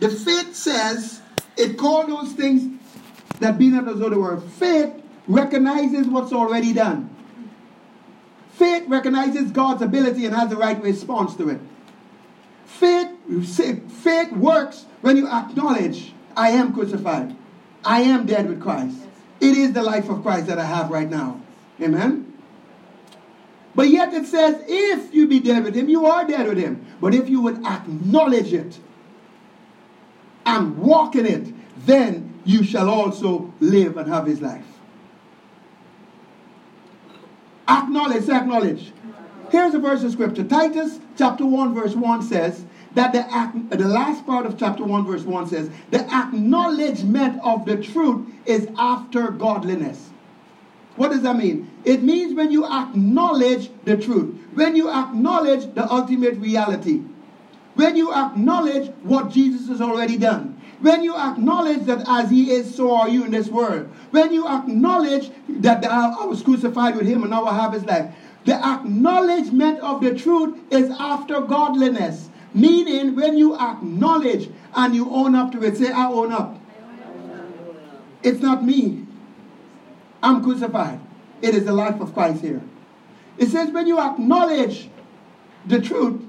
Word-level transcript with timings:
The 0.00 0.08
faith 0.08 0.54
says, 0.54 1.20
it 1.56 1.76
called 1.76 2.08
those 2.08 2.32
things 2.32 2.80
that 3.40 3.58
be 3.58 3.68
not 3.68 3.88
as 3.88 3.98
though 3.98 4.10
they 4.10 4.16
were. 4.16 4.40
Faith 4.40 4.92
recognizes 5.26 6.06
what's 6.06 6.32
already 6.32 6.72
done. 6.72 7.14
Faith 8.52 8.84
recognizes 8.88 9.50
God's 9.50 9.82
ability 9.82 10.24
and 10.24 10.34
has 10.34 10.50
the 10.50 10.56
right 10.56 10.80
response 10.82 11.36
to 11.36 11.48
it. 11.48 11.60
Faith, 12.66 13.10
faith 14.02 14.32
works 14.32 14.86
when 15.00 15.16
you 15.16 15.28
acknowledge, 15.28 16.12
I 16.36 16.50
am 16.50 16.72
crucified. 16.72 17.36
I 17.84 18.00
am 18.02 18.26
dead 18.26 18.48
with 18.48 18.60
Christ. 18.60 18.96
It 19.40 19.56
is 19.56 19.72
the 19.72 19.82
life 19.82 20.08
of 20.08 20.22
Christ 20.22 20.46
that 20.48 20.58
I 20.58 20.64
have 20.64 20.90
right 20.90 21.08
now. 21.08 21.40
Amen? 21.80 22.32
But 23.74 23.88
yet 23.88 24.12
it 24.12 24.26
says, 24.26 24.64
if 24.66 25.14
you 25.14 25.28
be 25.28 25.38
dead 25.38 25.62
with 25.62 25.74
him, 25.74 25.88
you 25.88 26.06
are 26.06 26.26
dead 26.26 26.48
with 26.48 26.58
him. 26.58 26.84
But 27.00 27.14
if 27.14 27.28
you 27.28 27.40
would 27.42 27.64
acknowledge 27.64 28.52
it 28.52 28.78
and 30.48 30.78
walk 30.78 31.14
in 31.14 31.26
it, 31.26 31.54
then 31.84 32.40
you 32.44 32.64
shall 32.64 32.88
also 32.88 33.52
live 33.60 33.98
and 33.98 34.08
have 34.08 34.26
his 34.26 34.40
life. 34.40 34.64
Acknowledge, 37.68 38.28
acknowledge. 38.30 38.92
Here's 39.50 39.74
a 39.74 39.78
verse 39.78 40.02
of 40.02 40.10
scripture. 40.10 40.44
Titus 40.44 41.00
chapter 41.18 41.44
1, 41.44 41.74
verse 41.74 41.94
1 41.94 42.22
says 42.22 42.64
that 42.94 43.12
the, 43.12 43.76
the 43.76 43.86
last 43.86 44.24
part 44.24 44.46
of 44.46 44.58
chapter 44.58 44.84
1, 44.84 45.04
verse 45.06 45.22
1 45.22 45.48
says, 45.48 45.70
the 45.90 46.00
acknowledgement 46.14 47.38
of 47.44 47.66
the 47.66 47.76
truth 47.82 48.26
is 48.46 48.68
after 48.78 49.30
godliness. 49.30 50.08
What 50.96 51.10
does 51.10 51.22
that 51.22 51.36
mean? 51.36 51.70
It 51.84 52.02
means 52.02 52.34
when 52.34 52.50
you 52.50 52.64
acknowledge 52.64 53.70
the 53.84 53.98
truth, 53.98 54.34
when 54.54 54.74
you 54.74 54.90
acknowledge 54.90 55.72
the 55.74 55.86
ultimate 55.92 56.38
reality, 56.38 57.02
when 57.78 57.94
you 57.94 58.12
acknowledge 58.12 58.90
what 59.04 59.30
Jesus 59.30 59.68
has 59.68 59.80
already 59.80 60.18
done, 60.18 60.60
when 60.80 61.04
you 61.04 61.16
acknowledge 61.16 61.84
that 61.84 62.02
as 62.08 62.28
he 62.28 62.50
is, 62.50 62.74
so 62.74 62.92
are 62.92 63.08
you 63.08 63.24
in 63.24 63.30
this 63.30 63.46
world, 63.46 63.88
when 64.10 64.32
you 64.32 64.48
acknowledge 64.48 65.30
that 65.48 65.84
I 65.84 66.24
was 66.24 66.42
crucified 66.42 66.96
with 66.96 67.06
him 67.06 67.22
and 67.22 67.30
now 67.30 67.44
I 67.44 67.54
have 67.54 67.72
his 67.72 67.84
life, 67.84 68.12
the 68.44 68.54
acknowledgement 68.54 69.78
of 69.78 70.00
the 70.00 70.12
truth 70.12 70.58
is 70.72 70.90
after 70.98 71.40
godliness. 71.40 72.30
Meaning, 72.52 73.14
when 73.14 73.38
you 73.38 73.54
acknowledge 73.56 74.50
and 74.74 74.92
you 74.92 75.08
own 75.10 75.36
up 75.36 75.52
to 75.52 75.62
it, 75.62 75.76
say, 75.76 75.92
I 75.92 76.08
own 76.08 76.32
up. 76.32 76.60
It's 78.24 78.40
not 78.40 78.64
me. 78.64 79.06
I'm 80.20 80.42
crucified. 80.42 80.98
It 81.42 81.54
is 81.54 81.64
the 81.64 81.74
life 81.74 82.00
of 82.00 82.12
Christ 82.12 82.42
here. 82.42 82.60
It 83.36 83.50
says, 83.50 83.70
when 83.70 83.86
you 83.86 84.00
acknowledge 84.00 84.90
the 85.64 85.80
truth, 85.80 86.24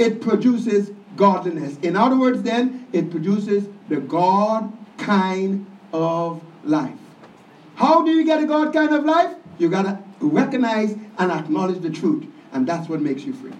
it 0.00 0.22
produces 0.22 0.92
godliness. 1.14 1.76
In 1.82 1.94
other 1.94 2.18
words, 2.18 2.42
then, 2.42 2.86
it 2.92 3.10
produces 3.10 3.68
the 3.88 4.00
God 4.00 4.72
kind 4.96 5.66
of 5.92 6.42
life. 6.64 6.96
How 7.74 8.02
do 8.02 8.10
you 8.10 8.24
get 8.24 8.40
a 8.40 8.46
God 8.46 8.72
kind 8.72 8.92
of 8.94 9.04
life? 9.04 9.34
You 9.58 9.68
got 9.68 9.82
to 9.82 10.02
recognize 10.20 10.96
and 11.18 11.30
acknowledge 11.30 11.80
the 11.80 11.90
truth, 11.90 12.26
and 12.52 12.66
that's 12.66 12.88
what 12.88 13.02
makes 13.02 13.24
you 13.24 13.34
free. 13.34 13.52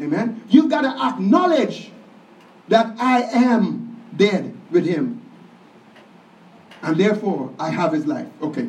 Amen. 0.00 0.42
You've 0.48 0.68
got 0.68 0.82
to 0.82 1.02
acknowledge 1.02 1.90
that 2.68 2.94
I 2.98 3.22
am 3.22 4.02
dead 4.14 4.54
with 4.70 4.84
him. 4.84 5.22
And 6.82 6.98
therefore, 6.98 7.54
I 7.58 7.70
have 7.70 7.92
his 7.92 8.06
life. 8.06 8.28
Okay. 8.42 8.68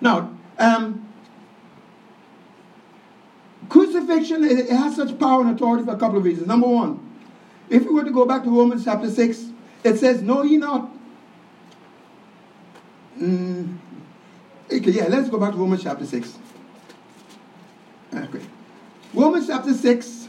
Now, 0.00 0.30
um, 0.58 1.05
crucifixion, 3.68 4.44
it 4.44 4.68
has 4.70 4.96
such 4.96 5.18
power 5.18 5.42
and 5.42 5.50
authority 5.50 5.84
for 5.84 5.92
a 5.92 5.98
couple 5.98 6.18
of 6.18 6.24
reasons. 6.24 6.46
Number 6.46 6.68
one, 6.68 7.00
if 7.68 7.84
we 7.84 7.90
were 7.90 8.04
to 8.04 8.10
go 8.10 8.24
back 8.24 8.44
to 8.44 8.50
Romans 8.50 8.84
chapter 8.84 9.10
6, 9.10 9.46
it 9.84 9.98
says, 9.98 10.22
Know 10.22 10.42
ye 10.42 10.56
not. 10.56 10.90
Mm, 13.18 13.78
okay, 14.70 14.90
yeah, 14.90 15.06
let's 15.08 15.28
go 15.28 15.38
back 15.38 15.52
to 15.52 15.58
Romans 15.58 15.82
chapter 15.82 16.04
6. 16.04 16.38
Okay. 18.14 18.44
Romans 19.14 19.46
chapter 19.46 19.72
6, 19.72 20.28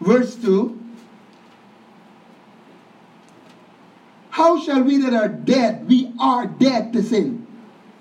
verse 0.00 0.36
2. 0.36 0.78
How 4.30 4.60
shall 4.62 4.82
we 4.82 4.98
that 4.98 5.14
are 5.14 5.28
dead, 5.28 5.88
we 5.88 6.12
are 6.20 6.46
dead 6.46 6.92
to 6.92 7.02
sin, 7.02 7.46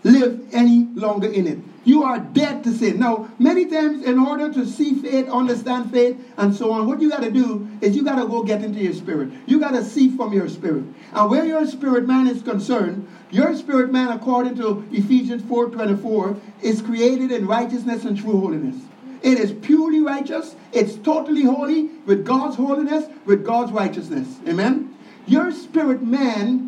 live 0.03 0.47
any 0.53 0.87
longer 0.93 1.27
in 1.27 1.47
it? 1.47 1.57
You 1.87 2.03
are 2.03 2.19
dead 2.19 2.65
to 2.65 2.73
sin. 2.73 2.99
Now, 2.99 3.29
many 3.39 3.65
times, 3.65 4.03
in 4.03 4.19
order 4.19 4.51
to 4.51 4.65
see 4.65 4.95
faith, 4.95 5.29
understand 5.29 5.89
faith, 5.89 6.19
and 6.35 6.53
so 6.53 6.71
on, 6.71 6.85
what 6.85 7.01
you 7.01 7.09
got 7.09 7.23
to 7.23 7.31
do 7.31 7.65
is 7.79 7.95
you 7.95 8.03
got 8.03 8.21
to 8.21 8.27
go 8.27 8.43
get 8.43 8.61
into 8.61 8.79
your 8.79 8.91
spirit. 8.91 9.29
You 9.45 9.57
got 9.57 9.71
to 9.71 9.85
see 9.85 10.09
from 10.09 10.33
your 10.33 10.49
spirit. 10.49 10.83
And 11.13 11.29
where 11.29 11.45
your 11.45 11.65
spirit 11.65 12.05
man 12.05 12.27
is 12.27 12.41
concerned, 12.41 13.07
your 13.31 13.55
spirit 13.55 13.89
man, 13.89 14.09
according 14.09 14.57
to 14.57 14.85
Ephesians 14.91 15.43
4:24, 15.43 16.37
is 16.61 16.81
created 16.81 17.31
in 17.31 17.47
righteousness 17.47 18.03
and 18.03 18.17
true 18.17 18.37
holiness. 18.37 18.75
It 19.23 19.39
is 19.39 19.53
purely 19.53 20.01
righteous. 20.01 20.57
It's 20.73 20.95
totally 20.95 21.43
holy 21.43 21.83
with 22.05 22.25
God's 22.25 22.57
holiness, 22.57 23.05
with 23.25 23.45
God's 23.45 23.71
righteousness. 23.71 24.27
Amen. 24.45 24.93
Your 25.25 25.53
spirit 25.53 26.03
man 26.03 26.66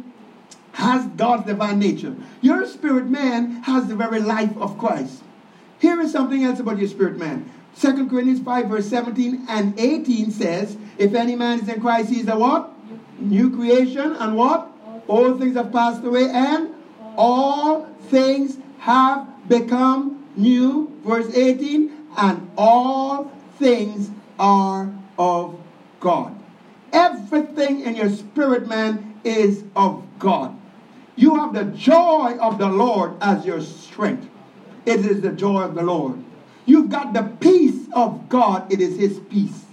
has 0.79 1.06
God's 1.17 1.45
divine 1.45 1.78
nature. 1.78 2.16
Your 2.41 2.66
spirit 2.66 3.06
man 3.06 3.63
has 3.63 3.88
the 3.88 3.95
very 3.95 4.19
life 4.22 4.56
of 4.57 4.78
Christ. 4.78 5.22
Here 5.79 6.00
is 6.01 6.12
something 6.12 6.44
else 6.44 6.59
about 6.59 6.79
your 6.79 6.88
spirit 6.88 7.17
man. 7.17 7.51
2 7.79 8.09
Corinthians 8.09 8.41
5, 8.41 8.67
verse 8.67 8.88
17 8.88 9.45
and 9.50 9.79
18 9.79 10.31
says, 10.31 10.78
If 10.97 11.13
any 11.13 11.35
man 11.35 11.59
is 11.59 11.69
in 11.69 11.79
Christ, 11.81 12.09
he 12.09 12.22
is 12.22 12.28
a 12.28 12.38
what? 12.38 12.72
New 13.19 13.56
creation, 13.56 14.13
and 14.13 14.35
what? 14.35 14.72
All 15.07 15.38
things 15.38 15.56
have 15.56 15.72
passed 15.72 16.03
away, 16.03 16.29
and 16.29 16.73
all 17.18 17.85
things 18.09 18.57
have 18.79 19.28
become 19.47 20.28
new. 20.35 20.91
Verse 21.06 21.34
18, 21.34 22.07
and 22.18 22.51
all 22.57 23.31
things 23.57 24.09
are 24.38 24.94
of 25.18 25.59
God. 26.00 26.35
Everything 26.91 27.81
in 27.81 27.95
your 27.95 28.09
spirit 28.09 28.68
man 28.68 29.19
is 29.23 29.63
of 29.75 30.03
God. 30.18 30.59
You 31.19 31.35
have 31.35 31.53
the 31.53 31.66
joy 31.66 32.38
of 32.40 32.57
the 32.57 32.69
Lord 32.69 33.12
as 33.19 33.46
your 33.46 33.59
strength. 33.59 34.25
It 34.85 35.02
is 35.02 35.19
the 35.19 35.34
joy 35.34 35.63
of 35.63 35.75
the 35.75 35.84
Lord. 35.84 36.18
You've 36.66 36.90
got 36.90 37.12
the 37.12 37.24
peace 37.41 37.90
of 37.91 38.30
God. 38.30 38.72
It 38.72 38.80
is 38.80 38.97
His 38.97 39.19
peace. 39.30 39.66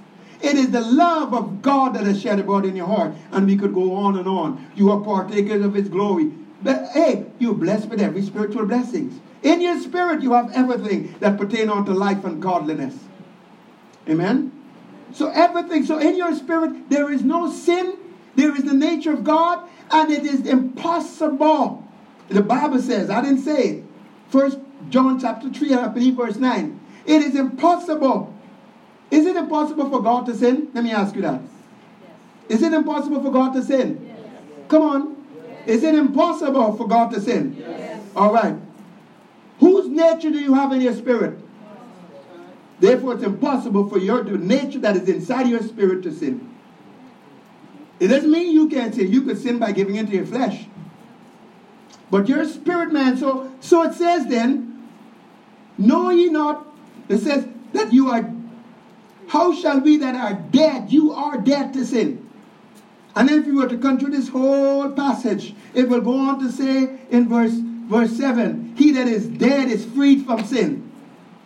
It 0.43 0.57
is 0.57 0.73
the 0.73 0.81
love 0.81 1.33
of 1.33 1.63
God 1.63 1.95
that 1.95 2.05
is 2.05 2.21
shed 2.21 2.41
abroad 2.41 2.67
in 2.67 2.75
your 2.75 2.89
heart. 2.89 3.13
And 3.31 3.47
we 3.47 3.57
could 3.57 3.73
go 3.73 3.95
on 3.95 4.19
and 4.19 4.27
on. 4.27 4.67
You 4.75 4.91
are 4.91 5.01
partakers 5.01 5.65
of 5.65 5.75
His 5.75 5.89
glory. 5.89 6.33
But 6.65 6.89
hey, 6.93 7.27
you're 7.39 7.55
blessed 7.55 7.91
with 7.91 8.01
every 8.01 8.23
spiritual 8.23 8.67
blessings. 8.67 9.21
In 9.45 9.61
your 9.61 9.79
spirit, 9.79 10.23
you 10.23 10.33
have 10.33 10.51
everything 10.53 11.15
that 11.21 11.39
pertain 11.39 11.71
unto 11.71 11.93
life 11.93 12.25
and 12.25 12.43
godliness. 12.43 12.99
Amen? 14.09 14.51
So 15.13 15.29
everything, 15.29 15.85
so 15.85 15.99
in 15.99 16.17
your 16.17 16.35
spirit, 16.35 16.91
there 16.91 17.13
is 17.13 17.23
no 17.23 17.49
sin. 17.53 17.99
There 18.35 18.55
is 18.55 18.65
the 18.65 18.75
nature 18.75 19.13
of 19.13 19.25
God, 19.25 19.67
and 19.91 20.11
it 20.11 20.25
is 20.25 20.47
impossible. 20.47 21.85
The 22.29 22.43
Bible 22.43 22.81
says, 22.81 23.11
I 23.11 23.23
didn't 23.23 23.43
say 23.43 23.69
it. 23.69 23.85
First 24.29 24.59
John 24.91 25.21
chapter 25.21 25.51
3, 25.51 25.75
I 25.75 25.89
believe 25.89 26.15
verse 26.15 26.37
9. 26.37 26.81
It 27.07 27.23
is 27.23 27.37
impossible. 27.37 28.35
Is 29.11 29.27
it 29.27 29.37
impossible 29.37 29.89
for 29.89 30.03
God 30.03 30.27
to 30.27 30.35
sin? 30.35 30.69
Let 30.75 30.83
me 30.83 30.91
ask 30.91 31.15
you 31.15 31.23
that. 31.23 31.41
Is 32.49 32.63
it 32.63 32.73
impossible 32.73 33.23
for 33.23 33.31
God 33.31 33.53
to 33.55 33.63
sin? 33.63 34.05
Yes. 34.05 34.69
Come 34.69 34.83
on. 34.83 35.27
Yes. 35.67 35.69
Is 35.79 35.83
it 35.85 35.95
impossible 35.95 36.77
for 36.77 36.89
God 36.89 37.13
to 37.13 37.21
sin? 37.21 37.57
Yes. 37.59 38.03
All 38.15 38.33
right. 38.33 38.57
Whose 39.61 39.89
nature 39.89 40.31
do 40.31 40.39
you 40.39 40.55
have 40.55 40.73
in 40.73 40.81
your 40.81 40.95
spirit? 40.95 41.39
Oh. 41.39 41.77
Therefore, 42.81 43.15
it's 43.15 43.23
impossible 43.23 43.89
for 43.89 43.99
your 43.99 44.25
nature 44.25 44.81
that 44.81 44.97
is 44.97 45.09
inside 45.09 45.49
your 45.49 45.63
spirit 45.63 46.03
to 46.03 46.13
sin. 46.13 46.56
It 47.99 48.09
doesn't 48.09 48.31
mean 48.31 48.53
you 48.53 48.69
can't 48.69 48.95
sin. 48.95 49.11
You 49.11 49.23
could 49.23 49.39
sin 49.39 49.59
by 49.59 49.73
giving 49.73 49.97
into 49.97 50.13
your 50.13 50.27
flesh. 50.27 50.67
But 52.11 52.29
you're 52.29 52.43
a 52.43 52.47
spirit 52.47 52.93
man, 52.93 53.17
so 53.17 53.53
so 53.61 53.83
it 53.83 53.95
says 53.95 54.27
then, 54.27 54.89
know 55.77 56.11
ye 56.11 56.29
not, 56.29 56.67
it 57.09 57.19
says 57.19 57.47
that 57.73 57.93
you 57.93 58.11
are, 58.11 58.31
how 59.29 59.55
shall 59.55 59.81
we 59.81 59.97
that 59.97 60.15
are 60.15 60.35
dead, 60.35 60.93
you 60.93 61.13
are 61.13 61.39
dead 61.39 61.73
to 61.73 61.85
sin. 61.85 62.29
And 63.17 63.31
if 63.31 63.47
you 63.47 63.57
were 63.57 63.69
to 63.69 63.77
through 63.99 64.11
this 64.11 64.29
whole 64.29 64.91
passage, 64.91 65.55
it 65.75 65.89
will 65.89 66.03
go 66.03 66.17
on 66.17 66.39
to 66.41 66.53
say 66.53 66.99
in 67.11 67.29
verse 67.29 67.55
verse 67.55 68.17
7, 68.17 68.75
he 68.77 68.91
that 68.93 69.09
is 69.09 69.27
dead 69.27 69.69
is 69.69 69.85
freed 69.85 70.27
from 70.27 70.45
sin. 70.45 70.93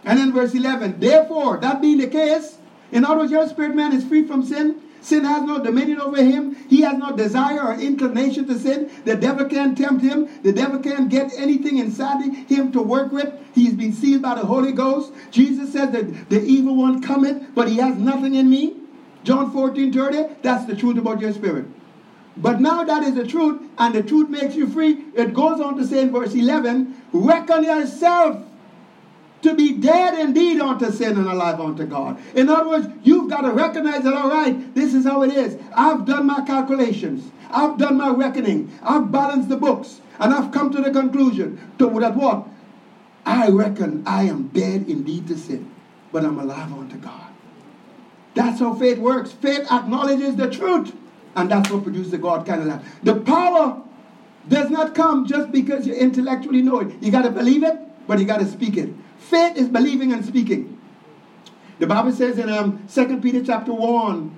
And 0.05 0.19
then 0.19 0.33
verse 0.33 0.55
11, 0.55 0.99
therefore, 0.99 1.59
that 1.59 1.81
being 1.81 1.99
the 1.99 2.07
case, 2.07 2.59
in 2.91 3.05
other 3.05 3.19
words, 3.19 3.31
your 3.31 3.49
spirit 3.49 3.75
man 3.75 3.93
is 3.93 4.05
free 4.05 4.27
from 4.27 4.43
sin. 4.43 4.81
Sin 5.03 5.25
has 5.25 5.43
no 5.43 5.63
dominion 5.63 6.01
over 6.01 6.23
him. 6.23 6.55
He 6.69 6.83
has 6.83 6.99
no 6.99 7.17
desire 7.17 7.63
or 7.63 7.75
inclination 7.75 8.47
to 8.49 8.59
sin. 8.59 8.91
The 9.05 9.17
devil 9.17 9.47
can't 9.47 9.77
tempt 9.77 10.03
him. 10.03 10.29
The 10.43 10.53
devil 10.53 10.79
can't 10.79 11.09
get 11.09 11.33
anything 11.37 11.79
inside 11.79 12.23
him 12.23 12.73
to 12.73 12.83
work 12.83 13.13
with. 13.13 13.33
He's 13.55 13.75
been 13.75 13.93
sealed 13.93 14.23
by 14.23 14.35
the 14.35 14.47
Holy 14.47 14.73
Ghost. 14.73 15.13
Jesus 15.31 15.73
said 15.73 15.93
that 15.93 16.29
the 16.31 16.43
evil 16.43 16.77
one 16.77 17.03
cometh, 17.03 17.55
but 17.55 17.69
he 17.69 17.77
has 17.79 17.97
nothing 17.97 18.35
in 18.35 18.49
me. 18.51 18.77
John 19.25 19.51
14 19.53 19.93
30, 19.93 20.35
that's 20.43 20.65
the 20.67 20.77
truth 20.77 20.99
about 20.99 21.21
your 21.21 21.33
spirit. 21.33 21.67
But 22.37 22.61
now 22.61 22.85
that 22.85 23.03
is 23.03 23.15
the 23.15 23.27
truth, 23.27 23.61
and 23.79 23.95
the 23.95 24.03
truth 24.03 24.31
makes 24.31 24.55
you 24.55 24.67
free. 24.67 25.05
It 25.15 25.35
goes 25.35 25.61
on 25.61 25.77
to 25.77 25.87
say 25.87 26.03
in 26.03 26.13
verse 26.13 26.35
11, 26.35 27.03
reckon 27.13 27.65
yourself 27.65 28.45
to 29.43 29.55
be 29.55 29.73
dead 29.73 30.19
indeed 30.19 30.61
unto 30.61 30.91
sin 30.91 31.17
and 31.17 31.27
alive 31.27 31.61
unto 31.61 31.87
God. 31.87 32.19
In 32.35 32.49
other 32.49 32.69
words, 32.69 32.89
you've 33.03 33.31
got 33.31 33.43
to 33.43 33.53
recognize 33.53 34.03
that, 34.03 34.15
all 34.15 34.29
right, 34.29 34.75
this 34.75 34.95
is 34.95 35.05
how 35.05 35.23
it 35.23 35.33
is. 35.33 35.57
I've 35.75 36.05
done 36.05 36.27
my 36.27 36.45
calculations. 36.45 37.31
I've 37.51 37.79
done 37.79 37.97
my 37.97 38.11
reckoning. 38.11 38.71
I've 38.83 39.11
balanced 39.11 39.49
the 39.49 39.57
books. 39.57 40.01
And 40.19 40.35
I've 40.35 40.53
come 40.53 40.71
to 40.73 40.83
the 40.83 40.91
conclusion 40.91 41.59
to 41.79 41.89
that 42.01 42.15
what? 42.15 42.47
I 43.25 43.49
reckon 43.49 44.03
I 44.07 44.25
am 44.25 44.49
dead 44.49 44.89
indeed 44.89 45.29
to 45.29 45.37
sin, 45.37 45.71
but 46.13 46.25
I'm 46.25 46.39
alive 46.39 46.73
unto 46.73 46.97
God. 46.97 47.27
That's 48.35 48.61
how 48.61 48.75
faith 48.75 48.99
works. 48.99 49.33
Faith 49.33 49.71
acknowledges 49.71 50.37
the 50.37 50.51
truth. 50.51 50.95
And 51.37 51.51
that's 51.51 51.71
what 51.71 51.85
produces 51.85 52.11
the 52.11 52.19
God 52.19 52.47
kind 52.47 52.61
of 52.61 52.67
life. 52.67 52.99
The 53.03 53.15
power 53.21 53.83
does 54.49 54.71
not 54.71 54.95
come 54.95 55.27
just 55.27 55.53
because 55.53 55.87
you 55.87 55.95
intellectually 55.95 56.63
know 56.63 56.81
it. 56.81 57.03
You 57.03 57.11
got 57.11 57.23
to 57.23 57.31
believe 57.31 57.63
it, 57.63 57.79
but 58.07 58.19
you 58.19 58.25
got 58.25 58.41
to 58.41 58.47
speak 58.47 58.77
it. 58.77 58.91
Faith 59.31 59.57
is 59.57 59.69
believing 59.69 60.13
and 60.13 60.25
speaking. 60.25 60.77
The 61.79 61.87
Bible 61.87 62.11
says 62.11 62.37
in 62.37 62.51
um, 62.51 62.85
2 62.93 63.21
Peter 63.21 63.45
chapter 63.45 63.73
1, 63.73 64.37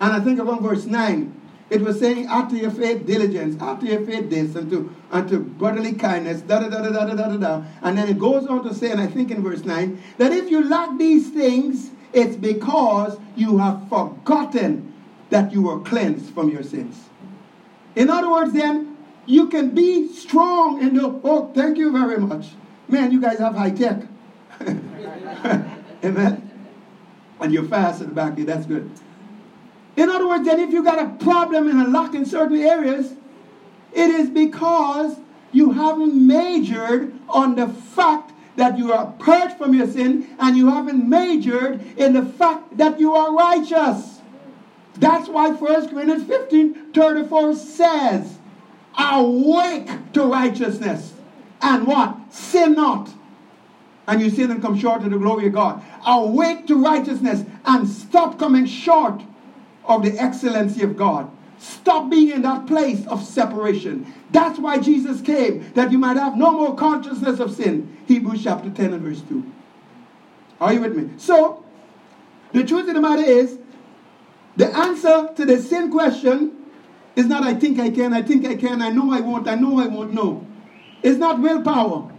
and 0.00 0.12
I 0.12 0.18
think 0.18 0.40
around 0.40 0.62
verse 0.62 0.84
9, 0.84 1.40
it 1.70 1.80
was 1.80 2.00
saying, 2.00 2.26
after 2.26 2.56
your 2.56 2.72
faith, 2.72 3.06
diligence, 3.06 3.62
after 3.62 3.86
your 3.86 4.04
faith, 4.04 4.28
this, 4.28 4.56
and 4.56 4.68
to, 4.70 4.92
and 5.12 5.28
to 5.28 5.38
brotherly 5.38 5.92
kindness, 5.92 6.40
da 6.40 6.58
da 6.58 6.68
da 6.68 6.82
da 6.82 6.90
da 6.90 7.14
da 7.14 7.28
da 7.28 7.36
da. 7.36 7.64
And 7.82 7.96
then 7.96 8.08
it 8.08 8.18
goes 8.18 8.48
on 8.48 8.64
to 8.64 8.74
say, 8.74 8.90
and 8.90 9.00
I 9.00 9.06
think 9.06 9.30
in 9.30 9.44
verse 9.44 9.64
9, 9.64 10.02
that 10.18 10.32
if 10.32 10.50
you 10.50 10.68
lack 10.68 10.98
these 10.98 11.30
things, 11.30 11.92
it's 12.12 12.34
because 12.34 13.16
you 13.36 13.58
have 13.58 13.88
forgotten 13.88 14.92
that 15.30 15.52
you 15.52 15.62
were 15.62 15.78
cleansed 15.78 16.34
from 16.34 16.50
your 16.50 16.64
sins. 16.64 16.96
In 17.94 18.10
other 18.10 18.28
words, 18.28 18.52
then, 18.52 18.96
you 19.26 19.48
can 19.48 19.70
be 19.70 20.08
strong 20.08 20.82
in 20.82 20.96
the, 20.96 21.20
oh, 21.22 21.52
thank 21.54 21.78
you 21.78 21.92
very 21.92 22.18
much. 22.18 22.48
Man, 22.90 23.12
you 23.12 23.20
guys 23.20 23.38
have 23.38 23.54
high 23.54 23.70
tech. 23.70 24.02
Amen. 26.04 26.50
And 27.40 27.52
you're 27.52 27.64
fast 27.64 28.02
in 28.02 28.08
the 28.08 28.14
back 28.14 28.34
there, 28.34 28.44
that's 28.44 28.66
good. 28.66 28.90
In 29.96 30.08
other 30.08 30.26
words, 30.26 30.44
then 30.44 30.58
if 30.58 30.72
you 30.72 30.82
got 30.82 30.98
a 30.98 31.24
problem 31.24 31.68
and 31.68 31.80
a 31.80 31.88
lack 31.88 32.14
in 32.14 32.26
certain 32.26 32.56
areas, 32.56 33.14
it 33.92 34.10
is 34.10 34.28
because 34.28 35.16
you 35.52 35.70
haven't 35.70 36.14
majored 36.26 37.14
on 37.28 37.54
the 37.54 37.68
fact 37.68 38.32
that 38.56 38.76
you 38.76 38.92
are 38.92 39.12
purged 39.18 39.56
from 39.56 39.72
your 39.72 39.86
sin 39.86 40.36
and 40.40 40.56
you 40.56 40.68
haven't 40.68 41.08
majored 41.08 41.80
in 41.96 42.12
the 42.12 42.24
fact 42.24 42.76
that 42.76 42.98
you 42.98 43.14
are 43.14 43.34
righteous. 43.34 44.20
That's 44.94 45.28
why 45.28 45.50
1 45.50 45.88
Corinthians 45.88 46.24
15 46.24 46.92
34 46.92 47.54
says, 47.54 48.38
Awake 48.98 50.12
to 50.12 50.24
righteousness 50.24 51.14
and 51.62 51.86
what? 51.86 52.16
Sin 52.32 52.74
not. 52.74 53.10
And 54.06 54.20
you 54.20 54.30
sin 54.30 54.50
and 54.50 54.60
come 54.60 54.78
short 54.78 55.02
of 55.02 55.10
the 55.10 55.18
glory 55.18 55.46
of 55.46 55.52
God. 55.52 55.82
Awake 56.06 56.66
to 56.66 56.82
righteousness 56.82 57.44
and 57.64 57.88
stop 57.88 58.38
coming 58.38 58.66
short 58.66 59.22
of 59.84 60.02
the 60.02 60.18
excellency 60.18 60.82
of 60.82 60.96
God. 60.96 61.30
Stop 61.58 62.10
being 62.10 62.30
in 62.30 62.42
that 62.42 62.66
place 62.66 63.06
of 63.06 63.22
separation. 63.22 64.12
That's 64.30 64.58
why 64.58 64.78
Jesus 64.78 65.20
came, 65.20 65.70
that 65.74 65.92
you 65.92 65.98
might 65.98 66.16
have 66.16 66.36
no 66.36 66.52
more 66.52 66.74
consciousness 66.74 67.38
of 67.38 67.54
sin. 67.54 67.98
Hebrews 68.06 68.42
chapter 68.42 68.70
10 68.70 68.94
and 68.94 69.02
verse 69.02 69.20
2. 69.28 69.52
Are 70.60 70.72
you 70.72 70.80
with 70.80 70.96
me? 70.96 71.10
So, 71.18 71.64
the 72.52 72.64
truth 72.64 72.88
of 72.88 72.94
the 72.94 73.00
matter 73.00 73.22
is, 73.22 73.58
the 74.56 74.74
answer 74.74 75.30
to 75.36 75.44
the 75.44 75.60
sin 75.60 75.90
question 75.90 76.56
is 77.16 77.26
not 77.26 77.42
I 77.42 77.54
think 77.54 77.78
I 77.78 77.90
can, 77.90 78.12
I 78.12 78.22
think 78.22 78.46
I 78.46 78.56
can, 78.56 78.82
I 78.82 78.90
know 78.90 79.12
I 79.12 79.20
won't, 79.20 79.46
I 79.48 79.54
know 79.54 79.78
I 79.80 79.86
won't 79.86 80.12
know. 80.12 80.46
It's 81.02 81.18
not 81.18 81.40
willpower. 81.40 82.12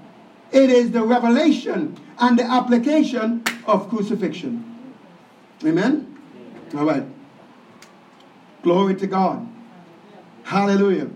It 0.51 0.69
is 0.69 0.91
the 0.91 1.03
revelation 1.03 1.97
and 2.19 2.37
the 2.37 2.43
application 2.43 3.43
of 3.65 3.89
crucifixion. 3.89 4.93
Amen? 5.65 6.17
All 6.75 6.85
right. 6.85 7.05
Glory 8.63 8.95
to 8.95 9.07
God. 9.07 9.47
Hallelujah. 10.43 11.09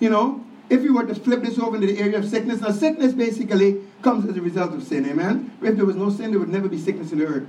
You 0.00 0.10
know, 0.10 0.44
if 0.68 0.82
you 0.82 0.94
were 0.94 1.04
to 1.04 1.14
flip 1.14 1.42
this 1.42 1.58
over 1.58 1.76
into 1.76 1.86
the 1.86 1.98
area 1.98 2.18
of 2.18 2.28
sickness, 2.28 2.60
now 2.60 2.70
sickness 2.70 3.12
basically 3.12 3.80
comes 4.02 4.28
as 4.28 4.36
a 4.36 4.40
result 4.40 4.72
of 4.72 4.82
sin. 4.82 5.08
Amen? 5.08 5.52
If 5.62 5.76
there 5.76 5.84
was 5.84 5.96
no 5.96 6.10
sin, 6.10 6.30
there 6.30 6.40
would 6.40 6.48
never 6.48 6.68
be 6.68 6.78
sickness 6.78 7.12
in 7.12 7.18
the 7.18 7.26
earth. 7.26 7.46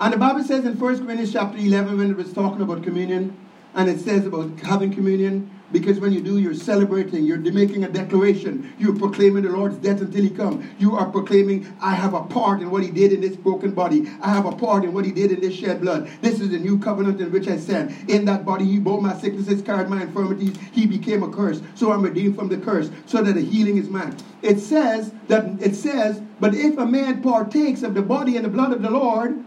And 0.00 0.12
the 0.12 0.16
Bible 0.16 0.42
says 0.42 0.64
in 0.64 0.78
1 0.78 0.98
Corinthians 1.04 1.32
chapter 1.32 1.58
11, 1.58 1.98
when 1.98 2.10
it 2.10 2.16
was 2.16 2.32
talking 2.32 2.62
about 2.62 2.82
communion, 2.82 3.36
and 3.74 3.88
it 3.88 4.00
says 4.00 4.26
about 4.26 4.58
having 4.60 4.92
communion, 4.92 5.50
because 5.72 6.00
when 6.00 6.12
you 6.12 6.20
do, 6.20 6.38
you're 6.38 6.54
celebrating, 6.54 7.24
you're 7.24 7.38
making 7.38 7.84
a 7.84 7.88
declaration, 7.88 8.72
you're 8.78 8.96
proclaiming 8.96 9.44
the 9.44 9.50
Lord's 9.50 9.76
death 9.76 10.00
until 10.00 10.22
He 10.22 10.30
comes. 10.30 10.64
You 10.78 10.96
are 10.96 11.10
proclaiming, 11.10 11.72
I 11.80 11.94
have 11.94 12.14
a 12.14 12.22
part 12.22 12.60
in 12.60 12.70
what 12.70 12.82
He 12.82 12.90
did 12.90 13.12
in 13.12 13.20
this 13.20 13.36
broken 13.36 13.72
body. 13.72 14.10
I 14.20 14.30
have 14.30 14.46
a 14.46 14.52
part 14.52 14.84
in 14.84 14.92
what 14.92 15.04
He 15.04 15.12
did 15.12 15.30
in 15.30 15.40
this 15.40 15.54
shed 15.54 15.80
blood. 15.80 16.10
This 16.20 16.40
is 16.40 16.50
the 16.50 16.58
new 16.58 16.78
covenant 16.78 17.20
in 17.20 17.30
which 17.30 17.48
I 17.48 17.56
stand. 17.56 17.94
In 18.10 18.24
that 18.26 18.44
body, 18.44 18.64
He 18.64 18.78
bore 18.78 19.00
my 19.00 19.16
sicknesses, 19.16 19.62
carried 19.62 19.88
my 19.88 20.02
infirmities. 20.02 20.56
He 20.72 20.86
became 20.86 21.22
a 21.22 21.30
curse. 21.30 21.60
So 21.74 21.92
I'm 21.92 22.02
redeemed 22.02 22.36
from 22.36 22.48
the 22.48 22.58
curse, 22.58 22.90
so 23.06 23.22
that 23.22 23.34
the 23.34 23.40
healing 23.40 23.76
is 23.76 23.88
mine. 23.88 24.16
It 24.42 24.58
says 24.58 25.12
that 25.28 25.60
it 25.60 25.74
says, 25.74 26.20
but 26.40 26.54
if 26.54 26.78
a 26.78 26.86
man 26.86 27.22
partakes 27.22 27.82
of 27.82 27.94
the 27.94 28.02
body 28.02 28.36
and 28.36 28.44
the 28.44 28.48
blood 28.48 28.72
of 28.72 28.82
the 28.82 28.90
Lord 28.90 29.44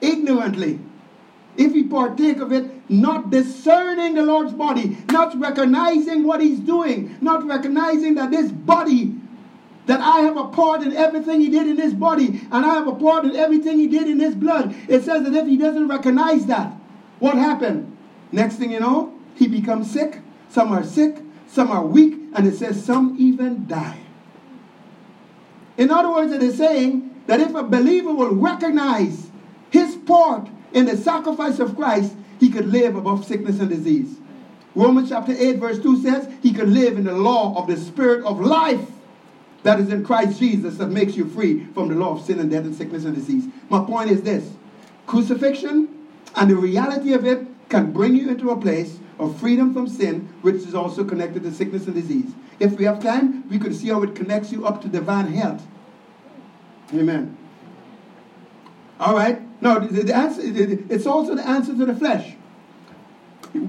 ignorantly, 0.00 0.80
if 1.56 1.72
he 1.72 1.84
partake 1.84 2.38
of 2.38 2.52
it, 2.52 2.70
not 2.90 3.30
discerning 3.30 4.14
the 4.14 4.22
Lord's 4.22 4.52
body, 4.52 4.96
not 5.10 5.38
recognizing 5.38 6.24
what 6.24 6.40
he's 6.40 6.58
doing, 6.60 7.16
not 7.20 7.46
recognizing 7.46 8.14
that 8.14 8.30
this 8.30 8.50
body, 8.50 9.14
that 9.86 10.00
I 10.00 10.20
have 10.20 10.36
a 10.36 10.48
part 10.48 10.82
in 10.82 10.96
everything 10.96 11.40
he 11.40 11.50
did 11.50 11.66
in 11.66 11.76
this 11.76 11.94
body, 11.94 12.40
and 12.50 12.64
I 12.64 12.74
have 12.74 12.88
a 12.88 12.94
part 12.94 13.24
in 13.24 13.36
everything 13.36 13.78
he 13.78 13.86
did 13.86 14.08
in 14.08 14.18
this 14.18 14.34
blood. 14.34 14.74
It 14.88 15.04
says 15.04 15.22
that 15.24 15.34
if 15.34 15.46
he 15.46 15.56
doesn't 15.56 15.88
recognize 15.88 16.46
that, 16.46 16.72
what 17.18 17.36
happened? 17.36 17.96
Next 18.32 18.56
thing 18.56 18.72
you 18.72 18.80
know, 18.80 19.14
he 19.34 19.46
becomes 19.46 19.90
sick. 19.90 20.20
Some 20.48 20.72
are 20.72 20.84
sick, 20.84 21.18
some 21.48 21.70
are 21.70 21.84
weak, 21.84 22.14
and 22.34 22.46
it 22.46 22.56
says 22.56 22.84
some 22.84 23.16
even 23.18 23.66
die. 23.66 24.00
In 25.76 25.90
other 25.90 26.10
words, 26.10 26.32
it 26.32 26.42
is 26.42 26.56
saying 26.56 27.22
that 27.26 27.40
if 27.40 27.54
a 27.54 27.62
believer 27.62 28.12
will 28.12 28.34
recognize 28.34 29.30
his 29.70 29.96
part 29.96 30.48
in 30.74 30.86
the 30.86 30.96
sacrifice 30.96 31.58
of 31.60 31.76
Christ, 31.76 32.14
he 32.38 32.50
could 32.50 32.66
live 32.66 32.96
above 32.96 33.24
sickness 33.24 33.60
and 33.60 33.70
disease. 33.70 34.18
Romans 34.74 35.08
chapter 35.08 35.32
8, 35.32 35.56
verse 35.56 35.80
2 35.80 36.02
says 36.02 36.28
he 36.42 36.52
could 36.52 36.68
live 36.68 36.98
in 36.98 37.04
the 37.04 37.14
law 37.14 37.56
of 37.56 37.68
the 37.68 37.76
spirit 37.76 38.24
of 38.24 38.40
life 38.40 38.86
that 39.62 39.80
is 39.80 39.88
in 39.88 40.04
Christ 40.04 40.38
Jesus 40.38 40.76
that 40.76 40.88
makes 40.88 41.16
you 41.16 41.26
free 41.30 41.64
from 41.66 41.88
the 41.88 41.94
law 41.94 42.18
of 42.18 42.24
sin 42.24 42.40
and 42.40 42.50
death 42.50 42.64
and 42.64 42.74
sickness 42.74 43.04
and 43.04 43.14
disease. 43.14 43.44
My 43.70 43.84
point 43.84 44.10
is 44.10 44.22
this 44.22 44.50
crucifixion 45.06 45.88
and 46.34 46.50
the 46.50 46.56
reality 46.56 47.12
of 47.12 47.24
it 47.24 47.46
can 47.68 47.92
bring 47.92 48.16
you 48.16 48.28
into 48.28 48.50
a 48.50 48.60
place 48.60 48.98
of 49.18 49.38
freedom 49.38 49.72
from 49.72 49.86
sin, 49.86 50.28
which 50.42 50.56
is 50.56 50.74
also 50.74 51.04
connected 51.04 51.44
to 51.44 51.52
sickness 51.52 51.86
and 51.86 51.94
disease. 51.94 52.32
If 52.58 52.78
we 52.78 52.84
have 52.84 53.02
time, 53.02 53.48
we 53.48 53.58
could 53.58 53.74
see 53.74 53.88
how 53.88 54.02
it 54.02 54.14
connects 54.14 54.50
you 54.52 54.66
up 54.66 54.82
to 54.82 54.88
divine 54.88 55.32
health. 55.32 55.62
Amen. 56.92 57.36
All 59.00 59.14
right. 59.14 59.40
No, 59.64 59.80
the, 59.80 60.02
the 60.02 60.14
answer, 60.14 60.42
it's 60.44 61.06
also 61.06 61.34
the 61.34 61.48
answer 61.48 61.74
to 61.74 61.86
the 61.86 61.96
flesh. 61.96 62.34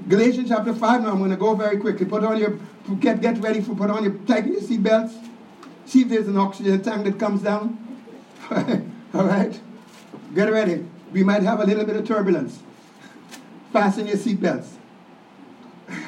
Galatians 0.10 0.50
chapter 0.50 0.74
5, 0.74 1.04
now 1.04 1.12
I'm 1.12 1.20
going 1.20 1.32
to 1.32 1.38
go 1.38 1.56
very 1.56 1.78
quickly. 1.78 2.06
Put 2.06 2.26
on 2.26 2.38
your, 2.38 2.60
get, 3.00 3.22
get 3.22 3.38
ready 3.38 3.62
for, 3.62 3.76
put 3.76 3.90
on 3.90 4.04
your, 4.04 4.14
tighten 4.26 4.52
your 4.52 4.62
seatbelts. 4.62 5.14
See 5.86 6.02
if 6.02 6.10
there's 6.10 6.28
an 6.28 6.38
oxygen 6.38 6.82
tank 6.82 7.06
that 7.06 7.18
comes 7.18 7.44
down. 7.44 7.80
All 9.14 9.24
right? 9.24 9.58
Get 10.34 10.52
ready. 10.52 10.86
We 11.14 11.24
might 11.24 11.44
have 11.44 11.62
a 11.62 11.66
little 11.66 11.86
bit 11.86 11.96
of 11.96 12.06
turbulence. 12.06 12.60
Fasten 13.72 14.08
your 14.08 14.18
seatbelts. 14.18 14.68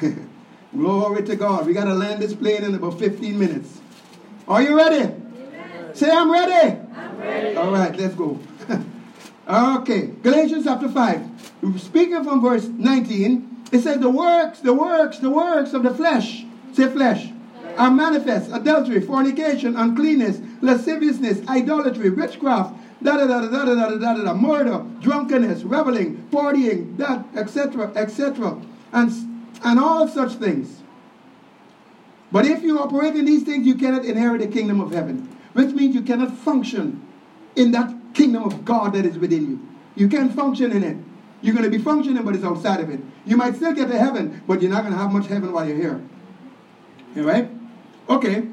Glory 0.76 1.22
to 1.22 1.36
God. 1.36 1.66
We 1.66 1.72
got 1.72 1.84
to 1.84 1.94
land 1.94 2.20
this 2.20 2.34
plane 2.34 2.62
in 2.62 2.74
about 2.74 2.98
15 2.98 3.38
minutes. 3.38 3.80
Are 4.46 4.60
you 4.60 4.76
ready? 4.76 5.04
Amen. 5.04 5.94
Say, 5.94 6.10
I'm 6.10 6.30
ready. 6.30 6.78
I'm 6.94 7.18
ready. 7.18 7.56
All 7.56 7.70
right, 7.70 7.96
let's 7.96 8.14
go. 8.14 8.38
Okay, 9.48 10.08
Galatians 10.22 10.64
chapter 10.64 10.90
5. 10.90 11.80
Speaking 11.80 12.22
from 12.22 12.42
verse 12.42 12.66
19, 12.66 13.64
it 13.72 13.80
says, 13.80 13.98
The 13.98 14.10
works, 14.10 14.60
the 14.60 14.74
works, 14.74 15.18
the 15.20 15.30
works 15.30 15.72
of 15.72 15.82
the 15.82 15.94
flesh, 15.94 16.44
say 16.74 16.90
flesh, 16.90 17.30
are 17.78 17.90
manifest 17.90 18.50
adultery, 18.52 19.00
fornication, 19.00 19.74
uncleanness, 19.74 20.40
lasciviousness, 20.60 21.48
idolatry, 21.48 22.10
witchcraft, 22.10 22.74
da 23.02 23.16
da 23.16 23.26
da 23.26 23.40
da 23.40 23.64
da 23.64 23.74
da 23.74 23.88
da 23.88 24.14
da 24.14 24.24
da, 24.24 24.34
murder, 24.34 24.84
drunkenness, 25.00 25.62
reveling, 25.62 26.28
partying, 26.30 26.98
that, 26.98 27.24
etc., 27.34 27.90
etc., 27.96 28.60
and, 28.92 29.10
and 29.64 29.78
all 29.80 30.06
such 30.06 30.32
things. 30.32 30.82
But 32.30 32.44
if 32.44 32.62
you 32.62 32.78
operate 32.78 33.16
in 33.16 33.24
these 33.24 33.44
things, 33.44 33.66
you 33.66 33.76
cannot 33.76 34.04
inherit 34.04 34.42
the 34.42 34.48
kingdom 34.48 34.78
of 34.82 34.92
heaven, 34.92 35.34
which 35.54 35.70
means 35.70 35.94
you 35.94 36.02
cannot 36.02 36.36
function 36.36 37.02
in 37.56 37.70
that 37.72 37.97
kingdom 38.14 38.44
of 38.44 38.64
God 38.64 38.94
that 38.94 39.04
is 39.04 39.18
within 39.18 39.50
you. 39.50 39.68
You 39.94 40.08
can't 40.08 40.34
function 40.34 40.72
in 40.72 40.84
it. 40.84 40.96
You're 41.40 41.54
going 41.54 41.70
to 41.70 41.76
be 41.76 41.82
functioning, 41.82 42.24
but 42.24 42.34
it's 42.34 42.44
outside 42.44 42.80
of 42.80 42.90
it. 42.90 43.00
You 43.24 43.36
might 43.36 43.56
still 43.56 43.72
get 43.72 43.88
to 43.88 43.98
heaven, 43.98 44.42
but 44.46 44.60
you're 44.60 44.70
not 44.70 44.82
going 44.82 44.92
to 44.92 44.98
have 44.98 45.12
much 45.12 45.26
heaven 45.28 45.52
while 45.52 45.66
you're 45.66 45.76
here. 45.76 46.00
All 47.16 47.22
right? 47.22 47.50
Okay. 48.08 48.48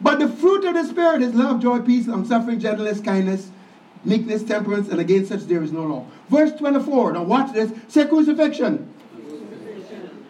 But 0.00 0.18
the 0.18 0.28
fruit 0.28 0.64
of 0.64 0.74
the 0.74 0.84
Spirit 0.84 1.22
is 1.22 1.34
love, 1.34 1.60
joy, 1.60 1.80
peace, 1.80 2.06
long 2.06 2.26
suffering, 2.26 2.60
gentleness, 2.60 3.00
kindness, 3.00 3.50
meekness, 4.04 4.42
temperance, 4.42 4.88
and 4.88 5.00
against 5.00 5.30
such 5.30 5.42
there 5.42 5.62
is 5.62 5.72
no 5.72 5.82
law. 5.82 6.06
Verse 6.28 6.52
24. 6.52 7.12
Now 7.12 7.24
watch 7.24 7.52
this. 7.52 7.72
Say 7.88 8.06
crucifixion. 8.06 8.92
crucifixion. 9.14 10.26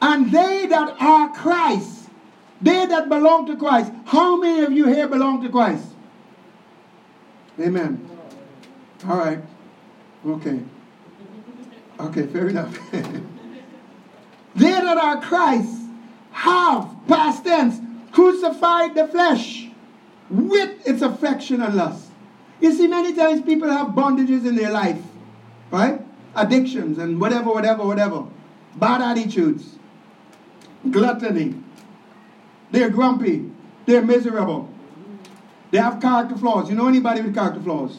And 0.00 0.32
they 0.32 0.66
that 0.66 0.96
are 1.00 1.32
Christ, 1.34 2.08
they 2.60 2.86
that 2.86 3.08
belong 3.08 3.46
to 3.46 3.56
Christ. 3.56 3.92
How 4.06 4.36
many 4.36 4.64
of 4.64 4.72
you 4.72 4.86
here 4.86 5.08
belong 5.08 5.42
to 5.42 5.48
Christ? 5.48 5.86
Amen. 7.60 8.08
All 9.08 9.16
right. 9.16 9.42
Okay. 10.26 10.60
Okay, 12.00 12.26
fair 12.26 12.48
enough. 12.48 12.78
they 12.92 14.70
that 14.70 14.96
are 14.98 15.20
Christ 15.20 15.78
have, 16.32 16.88
past 17.06 17.44
tense, 17.44 17.80
crucified 18.10 18.94
the 18.94 19.06
flesh 19.08 19.68
with 20.30 20.86
its 20.86 21.02
affection 21.02 21.60
and 21.60 21.74
lust. 21.74 22.10
You 22.60 22.72
see, 22.72 22.86
many 22.86 23.14
times 23.14 23.42
people 23.42 23.68
have 23.68 23.88
bondages 23.88 24.46
in 24.46 24.56
their 24.56 24.70
life, 24.70 25.00
right? 25.70 26.00
Addictions 26.34 26.98
and 26.98 27.20
whatever, 27.20 27.50
whatever, 27.50 27.84
whatever. 27.84 28.24
Bad 28.76 29.02
attitudes, 29.02 29.76
gluttony. 30.90 31.54
They're 32.70 32.88
grumpy. 32.88 33.50
They're 33.84 34.02
miserable. 34.02 34.71
They 35.72 35.78
have 35.78 36.00
character 36.00 36.36
flaws. 36.36 36.68
You 36.68 36.76
know 36.76 36.86
anybody 36.86 37.22
with 37.22 37.34
character 37.34 37.60
flaws? 37.60 37.98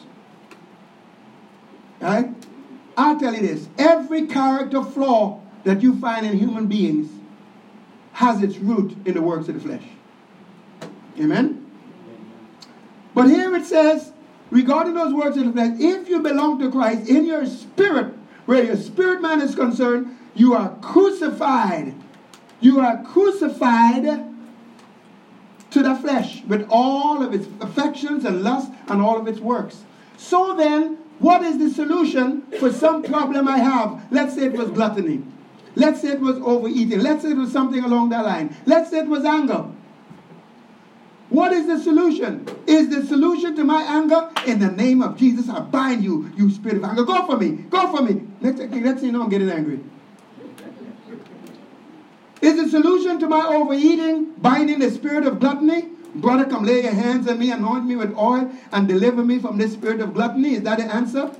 Right? 2.00 2.32
I'll 2.96 3.18
tell 3.18 3.34
you 3.34 3.42
this 3.42 3.68
every 3.76 4.28
character 4.28 4.82
flaw 4.82 5.40
that 5.64 5.82
you 5.82 5.98
find 5.98 6.24
in 6.24 6.38
human 6.38 6.68
beings 6.68 7.10
has 8.12 8.42
its 8.42 8.58
root 8.58 8.96
in 9.04 9.14
the 9.14 9.22
works 9.22 9.48
of 9.48 9.54
the 9.54 9.60
flesh. 9.60 9.82
Amen? 11.18 11.68
But 13.12 13.28
here 13.28 13.54
it 13.56 13.64
says, 13.64 14.12
regarding 14.50 14.94
those 14.94 15.12
works 15.12 15.36
of 15.36 15.46
the 15.46 15.52
flesh, 15.52 15.76
if 15.80 16.08
you 16.08 16.20
belong 16.20 16.60
to 16.60 16.70
Christ 16.70 17.08
in 17.08 17.24
your 17.24 17.44
spirit, 17.44 18.14
where 18.46 18.62
your 18.62 18.76
spirit 18.76 19.20
man 19.20 19.40
is 19.40 19.56
concerned, 19.56 20.16
you 20.36 20.54
are 20.54 20.76
crucified. 20.80 21.94
You 22.60 22.78
are 22.78 23.02
crucified 23.02 24.33
to 25.74 25.82
the 25.82 25.96
flesh 25.96 26.40
with 26.44 26.64
all 26.70 27.20
of 27.20 27.34
its 27.34 27.48
affections 27.60 28.24
and 28.24 28.44
lusts 28.44 28.70
and 28.86 29.02
all 29.02 29.20
of 29.20 29.26
its 29.26 29.40
works. 29.40 29.82
So 30.16 30.54
then, 30.56 30.98
what 31.18 31.42
is 31.42 31.58
the 31.58 31.68
solution 31.68 32.42
for 32.60 32.72
some 32.72 33.02
problem 33.02 33.48
I 33.48 33.58
have? 33.58 34.06
Let's 34.12 34.36
say 34.36 34.46
it 34.46 34.52
was 34.52 34.70
gluttony. 34.70 35.24
Let's 35.74 36.00
say 36.00 36.10
it 36.10 36.20
was 36.20 36.36
overeating. 36.36 37.00
Let's 37.00 37.22
say 37.22 37.32
it 37.32 37.36
was 37.36 37.50
something 37.50 37.82
along 37.82 38.10
that 38.10 38.24
line. 38.24 38.56
Let's 38.66 38.90
say 38.90 39.00
it 39.00 39.08
was 39.08 39.24
anger. 39.24 39.66
What 41.28 41.52
is 41.52 41.66
the 41.66 41.80
solution? 41.80 42.46
Is 42.68 42.90
the 42.90 43.04
solution 43.04 43.56
to 43.56 43.64
my 43.64 43.82
anger? 43.82 44.30
In 44.46 44.60
the 44.60 44.70
name 44.70 45.02
of 45.02 45.16
Jesus, 45.16 45.48
I 45.48 45.58
bind 45.58 46.04
you, 46.04 46.30
you 46.36 46.52
spirit 46.52 46.76
of 46.76 46.84
anger. 46.84 47.02
Go 47.02 47.26
for 47.26 47.36
me. 47.36 47.64
Go 47.68 47.96
for 47.96 48.00
me. 48.04 48.22
Let's, 48.40 48.60
see, 48.60 49.08
you 49.08 49.20
I'm 49.20 49.28
getting 49.28 49.50
angry. 49.50 49.80
Is 52.44 52.56
the 52.56 52.68
solution 52.68 53.18
to 53.20 53.26
my 53.26 53.46
overeating 53.46 54.34
binding 54.34 54.78
the 54.78 54.90
spirit 54.90 55.26
of 55.26 55.40
gluttony? 55.40 55.88
Brother, 56.14 56.44
come 56.44 56.66
lay 56.66 56.82
your 56.82 56.92
hands 56.92 57.26
on 57.26 57.38
me, 57.38 57.50
anoint 57.50 57.86
me 57.86 57.96
with 57.96 58.14
oil, 58.18 58.52
and 58.70 58.86
deliver 58.86 59.24
me 59.24 59.38
from 59.38 59.56
this 59.56 59.72
spirit 59.72 60.02
of 60.02 60.12
gluttony. 60.12 60.56
Is 60.56 60.62
that 60.64 60.76
the 60.76 60.84
answer? 60.84 61.34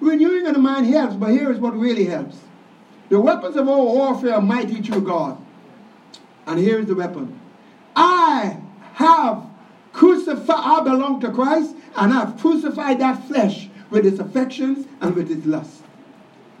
Renewing 0.00 0.46
of 0.46 0.52
the 0.52 0.60
mind 0.60 0.84
helps, 0.88 1.14
but 1.14 1.30
here 1.30 1.50
is 1.50 1.58
what 1.58 1.74
really 1.74 2.04
helps. 2.04 2.36
The 3.08 3.18
weapons 3.18 3.56
of 3.56 3.66
our 3.66 3.80
warfare 3.80 4.34
are 4.34 4.42
mighty 4.42 4.82
through 4.82 5.00
God. 5.00 5.38
And 6.46 6.58
here 6.58 6.78
is 6.78 6.86
the 6.86 6.94
weapon. 6.94 7.40
I 7.96 8.58
have 8.92 9.46
crucified, 9.94 10.56
I 10.58 10.82
belong 10.82 11.20
to 11.22 11.30
Christ, 11.30 11.74
and 11.96 12.12
I've 12.12 12.36
crucified 12.38 12.98
that 12.98 13.26
flesh 13.26 13.70
with 13.88 14.04
its 14.04 14.18
affections 14.18 14.86
and 15.00 15.16
with 15.16 15.30
its 15.30 15.46
lust. 15.46 15.80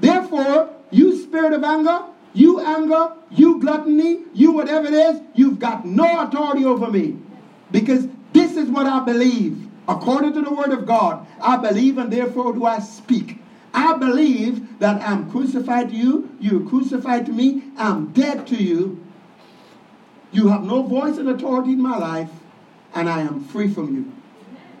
Therefore, 0.00 0.70
you 0.90 1.20
spirit 1.22 1.52
of 1.52 1.62
anger, 1.62 2.02
you 2.36 2.60
anger, 2.60 3.12
you 3.30 3.58
gluttony, 3.60 4.20
you 4.34 4.52
whatever 4.52 4.86
it 4.86 4.92
is, 4.92 5.22
you've 5.34 5.58
got 5.58 5.86
no 5.86 6.20
authority 6.20 6.66
over 6.66 6.90
me. 6.90 7.18
Because 7.70 8.06
this 8.34 8.56
is 8.56 8.68
what 8.68 8.86
I 8.86 9.02
believe. 9.04 9.66
According 9.88 10.34
to 10.34 10.42
the 10.42 10.52
word 10.52 10.70
of 10.70 10.86
God, 10.86 11.26
I 11.40 11.56
believe 11.56 11.96
and 11.96 12.12
therefore 12.12 12.52
do 12.52 12.66
I 12.66 12.80
speak. 12.80 13.38
I 13.72 13.96
believe 13.96 14.78
that 14.80 15.00
I'm 15.00 15.30
crucified 15.30 15.88
to 15.88 15.96
you, 15.96 16.30
you're 16.38 16.68
crucified 16.68 17.24
to 17.26 17.32
me, 17.32 17.62
I'm 17.78 18.12
dead 18.12 18.46
to 18.48 18.56
you. 18.56 19.02
You 20.30 20.48
have 20.48 20.64
no 20.64 20.82
voice 20.82 21.16
and 21.16 21.30
authority 21.30 21.72
in 21.72 21.80
my 21.80 21.96
life, 21.96 22.30
and 22.94 23.08
I 23.08 23.20
am 23.20 23.44
free 23.44 23.72
from 23.72 23.94
you. 23.94 24.12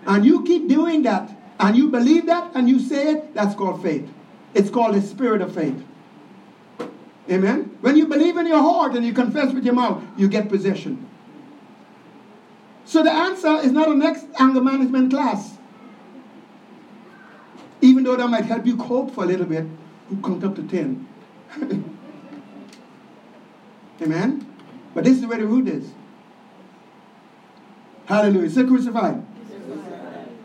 And 0.06 0.26
you 0.26 0.44
keep 0.44 0.68
doing 0.68 1.04
that, 1.04 1.34
and 1.58 1.74
you 1.74 1.88
believe 1.88 2.26
that, 2.26 2.50
and 2.54 2.68
you 2.68 2.80
say 2.80 3.12
it, 3.12 3.34
that's 3.34 3.54
called 3.54 3.82
faith. 3.82 4.06
It's 4.52 4.68
called 4.68 4.94
the 4.94 5.00
spirit 5.00 5.40
of 5.40 5.54
faith. 5.54 5.85
Amen. 7.28 7.76
When 7.80 7.96
you 7.96 8.06
believe 8.06 8.36
in 8.36 8.46
your 8.46 8.60
heart 8.60 8.94
and 8.94 9.04
you 9.04 9.12
confess 9.12 9.52
with 9.52 9.64
your 9.64 9.74
mouth, 9.74 10.02
you 10.16 10.28
get 10.28 10.48
possession. 10.48 11.08
So 12.84 13.02
the 13.02 13.10
answer 13.10 13.56
is 13.56 13.72
not 13.72 13.88
a 13.88 13.94
next 13.94 14.26
anger 14.38 14.60
management 14.60 15.10
class. 15.10 15.58
Even 17.80 18.04
though 18.04 18.16
that 18.16 18.28
might 18.28 18.44
help 18.44 18.64
you 18.64 18.76
cope 18.76 19.10
for 19.12 19.24
a 19.24 19.26
little 19.26 19.46
bit, 19.46 19.64
you 20.10 20.18
count 20.22 20.44
up 20.44 20.54
to 20.54 20.62
10. 20.62 21.08
Amen? 24.02 24.54
But 24.94 25.04
this 25.04 25.18
is 25.18 25.26
where 25.26 25.38
the 25.38 25.46
root 25.46 25.68
is. 25.68 25.90
Hallelujah. 28.06 28.50
Say 28.50 28.64
crucified. 28.64 29.26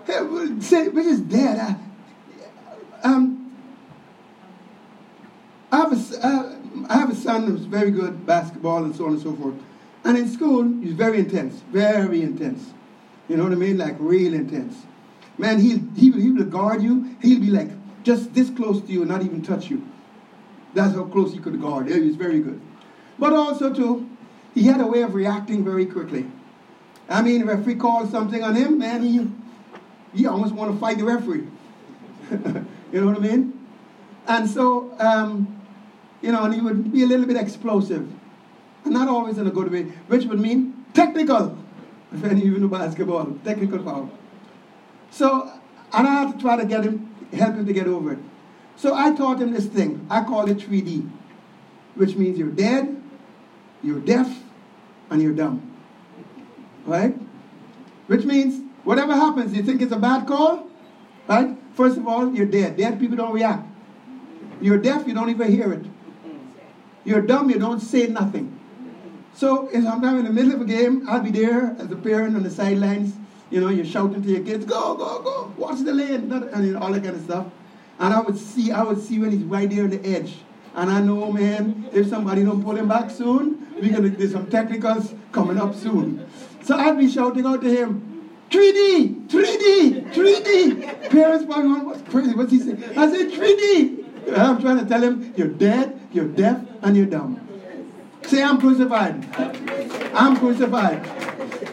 Hey, 0.05 0.19
say, 0.59 0.87
which 0.87 1.05
is 1.05 1.21
dead. 1.21 1.59
I, 1.59 3.07
um, 3.07 3.55
I 5.71 5.77
have 5.77 5.93
a, 5.93 6.25
uh, 6.25 6.55
I 6.89 6.97
have 6.97 7.09
a 7.09 7.15
son 7.15 7.47
who's 7.47 7.61
very 7.61 7.91
good 7.91 8.25
basketball 8.25 8.83
and 8.83 8.95
so 8.95 9.05
on 9.05 9.13
and 9.13 9.21
so 9.21 9.35
forth. 9.35 9.55
And 10.03 10.17
in 10.17 10.27
school, 10.27 10.63
he's 10.81 10.93
very 10.93 11.19
intense, 11.19 11.61
very 11.71 12.21
intense. 12.21 12.73
You 13.27 13.37
know 13.37 13.43
what 13.43 13.51
I 13.51 13.55
mean? 13.55 13.77
Like 13.77 13.95
real 13.99 14.33
intense. 14.33 14.75
Man, 15.37 15.59
he 15.59 15.81
he 15.95 16.11
he 16.11 16.31
will 16.31 16.45
guard 16.45 16.81
you. 16.81 17.15
He'll 17.21 17.39
be 17.39 17.49
like 17.49 17.69
just 18.03 18.33
this 18.33 18.49
close 18.49 18.81
to 18.81 18.91
you, 18.91 19.05
not 19.05 19.21
even 19.21 19.41
touch 19.41 19.69
you. 19.69 19.87
That's 20.73 20.95
how 20.95 21.03
close 21.05 21.33
he 21.33 21.39
could 21.39 21.61
guard. 21.61 21.89
He 21.89 21.99
was 21.99 22.15
very 22.15 22.39
good. 22.39 22.59
But 23.19 23.33
also 23.33 23.73
too, 23.73 24.09
he 24.53 24.63
had 24.63 24.81
a 24.81 24.87
way 24.87 25.01
of 25.01 25.13
reacting 25.13 25.63
very 25.63 25.85
quickly. 25.85 26.25
I 27.09 27.21
mean, 27.21 27.41
if 27.41 27.47
referee 27.47 27.75
called 27.75 28.09
something 28.09 28.43
on 28.43 28.55
him, 28.55 28.79
man, 28.79 29.03
he 29.03 29.29
he 30.13 30.25
almost 30.25 30.53
want 30.53 30.73
to 30.73 30.79
fight 30.79 30.97
the 30.97 31.05
referee. 31.05 31.47
you 32.91 33.01
know 33.01 33.07
what 33.07 33.17
I 33.17 33.19
mean? 33.19 33.67
And 34.27 34.49
so 34.49 34.95
um, 34.99 35.60
you 36.21 36.31
know, 36.31 36.43
and 36.43 36.53
he 36.53 36.61
would 36.61 36.91
be 36.91 37.03
a 37.03 37.07
little 37.07 37.25
bit 37.25 37.37
explosive. 37.37 38.07
And 38.83 38.93
not 38.93 39.07
always 39.07 39.37
in 39.37 39.47
a 39.47 39.51
good 39.51 39.71
way, 39.71 39.83
which 40.07 40.25
would 40.25 40.39
mean 40.39 40.85
technical. 40.93 41.57
If 42.13 42.23
any 42.23 42.41
of 42.41 42.47
you 42.47 42.57
know 42.57 42.67
basketball, 42.67 43.37
technical 43.43 43.83
foul. 43.83 44.09
So, 45.11 45.51
and 45.93 46.07
I 46.07 46.23
had 46.23 46.33
to 46.33 46.41
try 46.41 46.57
to 46.57 46.65
get 46.65 46.83
him, 46.83 47.15
help 47.33 47.55
him 47.55 47.65
to 47.65 47.73
get 47.73 47.87
over 47.87 48.13
it. 48.13 48.19
So 48.75 48.95
I 48.95 49.15
taught 49.15 49.39
him 49.39 49.53
this 49.53 49.67
thing. 49.67 50.05
I 50.09 50.23
call 50.23 50.49
it 50.49 50.57
3D, 50.57 51.09
which 51.95 52.15
means 52.15 52.37
you're 52.37 52.49
dead, 52.49 53.01
you're 53.83 53.99
deaf, 53.99 54.27
and 55.09 55.21
you're 55.21 55.33
dumb. 55.33 55.61
Right? 56.85 57.15
Which 58.07 58.25
means 58.25 58.61
whatever 58.83 59.13
happens, 59.13 59.53
you 59.55 59.63
think 59.63 59.81
it's 59.81 59.91
a 59.91 59.99
bad 59.99 60.27
call? 60.27 60.67
Right? 61.27 61.55
First 61.75 61.97
of 61.97 62.07
all, 62.07 62.33
you're 62.33 62.45
dead. 62.45 62.77
Dead 62.77 62.99
people 62.99 63.15
don't 63.15 63.33
react. 63.33 63.67
You're 64.59 64.77
deaf, 64.77 65.07
you 65.07 65.13
don't 65.13 65.29
even 65.29 65.51
hear 65.51 65.71
it. 65.73 65.85
You're 67.03 67.21
dumb, 67.21 67.49
you 67.49 67.59
don't 67.59 67.79
say 67.79 68.07
nothing. 68.07 68.59
So 69.33 69.69
I'm 69.73 70.03
in 70.03 70.25
the 70.25 70.31
middle 70.31 70.53
of 70.53 70.61
a 70.61 70.65
game, 70.65 71.07
I'll 71.09 71.21
be 71.21 71.31
there 71.31 71.75
as 71.79 71.91
a 71.91 71.95
parent 71.95 72.35
on 72.35 72.43
the 72.43 72.49
sidelines. 72.49 73.15
You 73.49 73.59
know, 73.59 73.69
you're 73.69 73.85
shouting 73.85 74.21
to 74.21 74.29
your 74.29 74.43
kids, 74.43 74.65
go, 74.65 74.95
go, 74.95 75.21
go, 75.21 75.53
watch 75.57 75.79
the 75.79 75.93
lane, 75.93 76.31
and 76.31 76.77
all 76.77 76.91
that 76.93 77.03
kind 77.03 77.15
of 77.15 77.23
stuff. 77.23 77.47
And 77.99 78.13
I 78.13 78.19
would 78.21 78.37
see, 78.37 78.71
I 78.71 78.83
would 78.83 79.01
see 79.01 79.19
when 79.19 79.31
he's 79.31 79.43
right 79.43 79.69
there 79.69 79.83
on 79.83 79.89
the 79.89 80.05
edge. 80.05 80.35
And 80.73 80.89
I 80.89 81.01
know, 81.01 81.31
man, 81.31 81.89
if 81.91 82.07
somebody 82.07 82.43
don't 82.43 82.63
pull 82.63 82.77
him 82.77 82.87
back 82.87 83.09
soon, 83.11 83.67
we're 83.75 83.91
gonna 83.91 84.09
there's 84.09 84.31
some 84.31 84.49
technicals 84.49 85.13
coming 85.31 85.57
up 85.57 85.75
soon. 85.75 86.25
So 86.63 86.77
I'd 86.77 86.97
be 86.97 87.09
shouting 87.11 87.45
out 87.45 87.61
to 87.61 87.69
him, 87.69 88.29
3D, 88.49 89.27
3D, 89.27 90.13
3D. 90.13 91.09
Parents 91.09 91.45
probably 91.45 91.63
going, 91.63 91.85
what's 91.85 92.09
crazy? 92.09 92.33
What's 92.33 92.51
he 92.51 92.59
saying? 92.59 92.83
I 92.97 93.11
said 93.11 93.31
3D. 93.31 94.00
I'm 94.29 94.61
trying 94.61 94.79
to 94.79 94.85
tell 94.85 95.01
him, 95.01 95.33
you're 95.35 95.47
dead, 95.47 95.99
you're 96.11 96.27
deaf, 96.27 96.61
and 96.81 96.95
you're 96.95 97.05
dumb. 97.05 97.39
Say, 98.23 98.43
I'm 98.43 98.59
crucified. 98.59 99.25
I'm 100.13 100.37
crucified. 100.37 101.05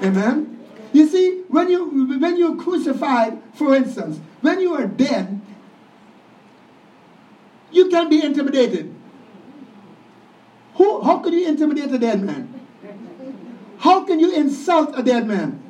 Amen. 0.02 0.58
You 0.92 1.06
see, 1.06 1.42
when 1.48 1.68
you 1.68 2.18
when 2.18 2.36
you're 2.38 2.56
crucified, 2.56 3.38
for 3.54 3.74
instance, 3.74 4.18
when 4.40 4.60
you 4.60 4.74
are 4.74 4.86
dead, 4.86 5.40
you 7.70 7.88
can 7.90 8.08
be 8.08 8.22
intimidated. 8.22 8.94
Who, 10.74 11.02
how 11.02 11.18
can 11.18 11.32
you 11.32 11.46
intimidate 11.46 11.92
a 11.92 11.98
dead 11.98 12.22
man? 12.22 12.54
How 13.78 14.04
can 14.04 14.18
you 14.18 14.34
insult 14.34 14.98
a 14.98 15.02
dead 15.02 15.26
man? 15.26 15.62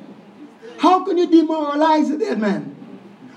How 0.77 1.03
can 1.03 1.17
you 1.17 1.27
demoralize 1.27 2.09
a 2.09 2.17
dead 2.17 2.39
man? 2.39 2.75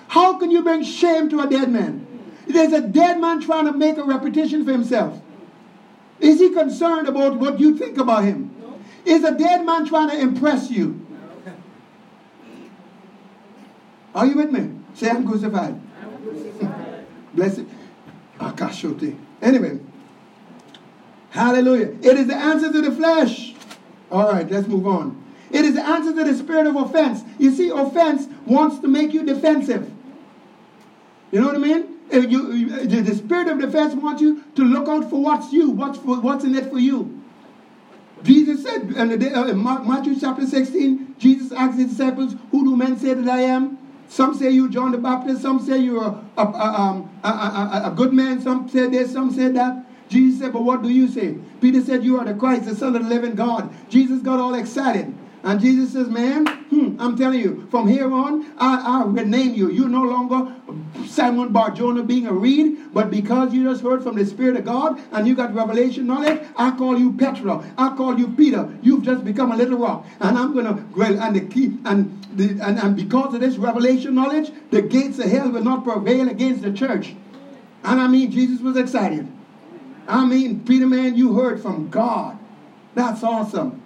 How 0.09 0.39
can 0.39 0.51
you 0.51 0.63
bring 0.63 0.85
shame 0.85 1.29
to 1.31 1.41
a 1.41 1.49
dead 1.49 1.71
man? 1.71 2.02
There's 2.47 2.73
a 2.73 2.81
dead 2.81 3.21
man 3.21 3.41
trying 3.41 3.67
to 3.67 3.73
make 3.73 3.97
a 3.97 4.05
reputation 4.05 4.65
for 4.65 4.73
himself. 4.73 5.21
Is 6.21 6.39
he 6.39 6.51
concerned 6.51 7.09
about 7.09 7.37
what 7.37 7.59
you 7.59 7.77
think 7.77 7.99
about 7.99 8.25
him? 8.25 8.55
Is 9.05 9.25
a 9.25 9.37
dead 9.37 9.67
man 9.67 9.87
trying 9.87 10.11
to 10.11 10.19
impress 10.19 10.71
you? 10.71 11.05
Are 14.15 14.27
you 14.27 14.37
with 14.37 14.51
me? 14.51 14.71
Say, 14.95 15.11
I'm 15.11 15.27
crucified. 15.27 15.81
Blessed. 17.35 17.65
Akashote. 18.39 19.17
Anyway. 19.41 19.81
Hallelujah. 21.31 21.97
It 22.03 22.19
is 22.19 22.27
the 22.27 22.37
answer 22.37 22.71
to 22.71 22.81
the 22.83 22.93
flesh. 22.93 23.55
All 24.11 24.31
right, 24.31 24.49
let's 24.51 24.69
move 24.69 24.87
on. 24.87 25.25
It 25.51 25.65
is 25.65 25.75
the 25.75 25.83
answer 25.83 26.15
to 26.15 26.25
the 26.25 26.35
spirit 26.37 26.67
of 26.67 26.77
offense. 26.77 27.23
You 27.39 27.51
see, 27.51 27.71
offense 27.71 28.27
wants 28.47 28.79
to 28.81 28.89
make 28.89 29.15
you 29.15 29.25
defensive. 29.25 29.91
You 31.31 31.41
know 31.41 31.47
what 31.47 31.57
I 31.57 31.59
mean? 31.59 31.92
You, 32.13 32.87
the 32.87 33.15
spirit 33.15 33.49
of 33.49 33.59
defense 33.59 33.95
wants 33.95 34.21
you 34.21 34.45
to 34.55 34.63
look 34.63 34.89
out 34.89 35.09
for 35.09 35.23
what's 35.23 35.53
you, 35.53 35.71
what's, 35.71 35.99
for, 35.99 36.21
what's 36.21 36.45
in 36.45 36.55
it 36.55 36.71
for 36.71 36.79
you. 36.79 37.23
Jesus 38.23 38.63
said 38.63 38.83
in, 38.83 39.35
uh, 39.35 39.47
in 39.47 39.63
Matthew 39.63 40.19
chapter 40.19 40.47
16, 40.47 41.17
Jesus 41.19 41.53
asked 41.53 41.79
his 41.79 41.91
disciples, 41.91 42.37
Who 42.51 42.65
do 42.65 42.77
men 42.77 42.99
say 42.99 43.15
that 43.15 43.29
I 43.29 43.43
am? 43.43 43.79
Some 44.09 44.35
say 44.35 44.51
you're 44.51 44.69
John 44.69 44.93
the 44.93 44.99
Baptist, 44.99 45.43
some 45.43 45.59
say 45.59 45.79
you're 45.79 46.05
a, 46.05 46.43
a, 46.43 46.45
um, 46.45 47.11
a, 47.25 47.29
a, 47.29 47.83
a 47.87 47.95
good 47.97 48.13
man, 48.13 48.41
some 48.41 48.69
say 48.69 48.89
this, 48.89 49.13
some 49.13 49.33
say 49.33 49.49
that. 49.49 49.87
Jesus 50.09 50.41
said, 50.41 50.53
But 50.53 50.63
what 50.63 50.83
do 50.83 50.91
you 50.91 51.09
say? 51.09 51.39
Peter 51.61 51.83
said, 51.83 52.05
You 52.05 52.19
are 52.19 52.25
the 52.25 52.35
Christ, 52.35 52.67
the 52.67 52.77
Son 52.77 52.95
of 52.95 53.03
the 53.03 53.09
living 53.09 53.35
God. 53.35 53.73
Jesus 53.89 54.21
got 54.21 54.39
all 54.39 54.55
excited. 54.55 55.13
And 55.45 55.61
Jesus 55.61 55.93
says, 55.93 56.09
Man, 56.09 56.47
hmm, 56.47 56.97
I'm 57.01 57.17
telling 57.17 57.41
you, 57.41 57.67
from 57.71 57.89
here 57.89 58.13
on, 58.13 58.47
I, 58.59 59.03
I 59.03 59.05
rename 59.05 59.55
you. 59.55 59.71
You're 59.71 59.89
no 59.89 60.03
longer 60.03 60.55
Simon 61.07 61.53
Barjona 61.53 62.05
being 62.05 62.27
a 62.27 62.33
reed, 62.33 62.95
but 62.95 63.11
because 63.11 63.53
you 63.53 63.65
just 63.65 63.83
heard 63.83 64.05
from 64.05 64.17
the 64.17 64.25
Spirit 64.25 64.57
of 64.57 64.65
God 64.65 65.01
and 65.11 65.27
you 65.27 65.35
got 65.35 65.53
revelation 65.53 66.07
knowledge, 66.07 66.41
I 66.57 66.71
call 66.77 66.97
you 66.97 67.13
Petra. 67.15 67.65
I 67.77 67.97
call 67.97 68.19
you 68.19 68.29
Peter. 68.29 68.73
You've 68.83 69.03
just 69.03 69.25
become 69.25 69.51
a 69.51 69.57
little 69.57 69.79
rock. 69.79 70.07
And 70.21 70.39
I'm 70.39 70.53
going 70.53 70.67
to, 70.67 70.85
well, 70.97 71.21
and 71.21 71.35
the 71.35 71.41
key, 71.41 71.77
and, 71.85 72.25
the, 72.35 72.51
and, 72.65 72.79
and 72.79 72.97
because 72.97 73.35
of 73.35 73.41
this 73.41 73.57
revelation 73.57 74.15
knowledge, 74.15 74.53
the 74.71 74.83
gates 74.83 75.19
of 75.19 75.27
hell 75.27 75.51
will 75.51 75.65
not 75.65 75.83
prevail 75.83 76.29
against 76.29 76.63
the 76.63 76.73
church. 76.73 77.15
And 77.83 78.01
I 78.01 78.07
mean, 78.07 78.31
Jesus 78.31 78.61
was 78.61 78.77
excited. 78.77 79.27
I 80.07 80.25
mean, 80.25 80.61
Peter, 80.65 80.87
man, 80.87 81.17
you 81.17 81.35
heard 81.35 81.61
from 81.61 81.91
God. 81.91 82.39
That's 82.95 83.25
awesome. 83.25 83.82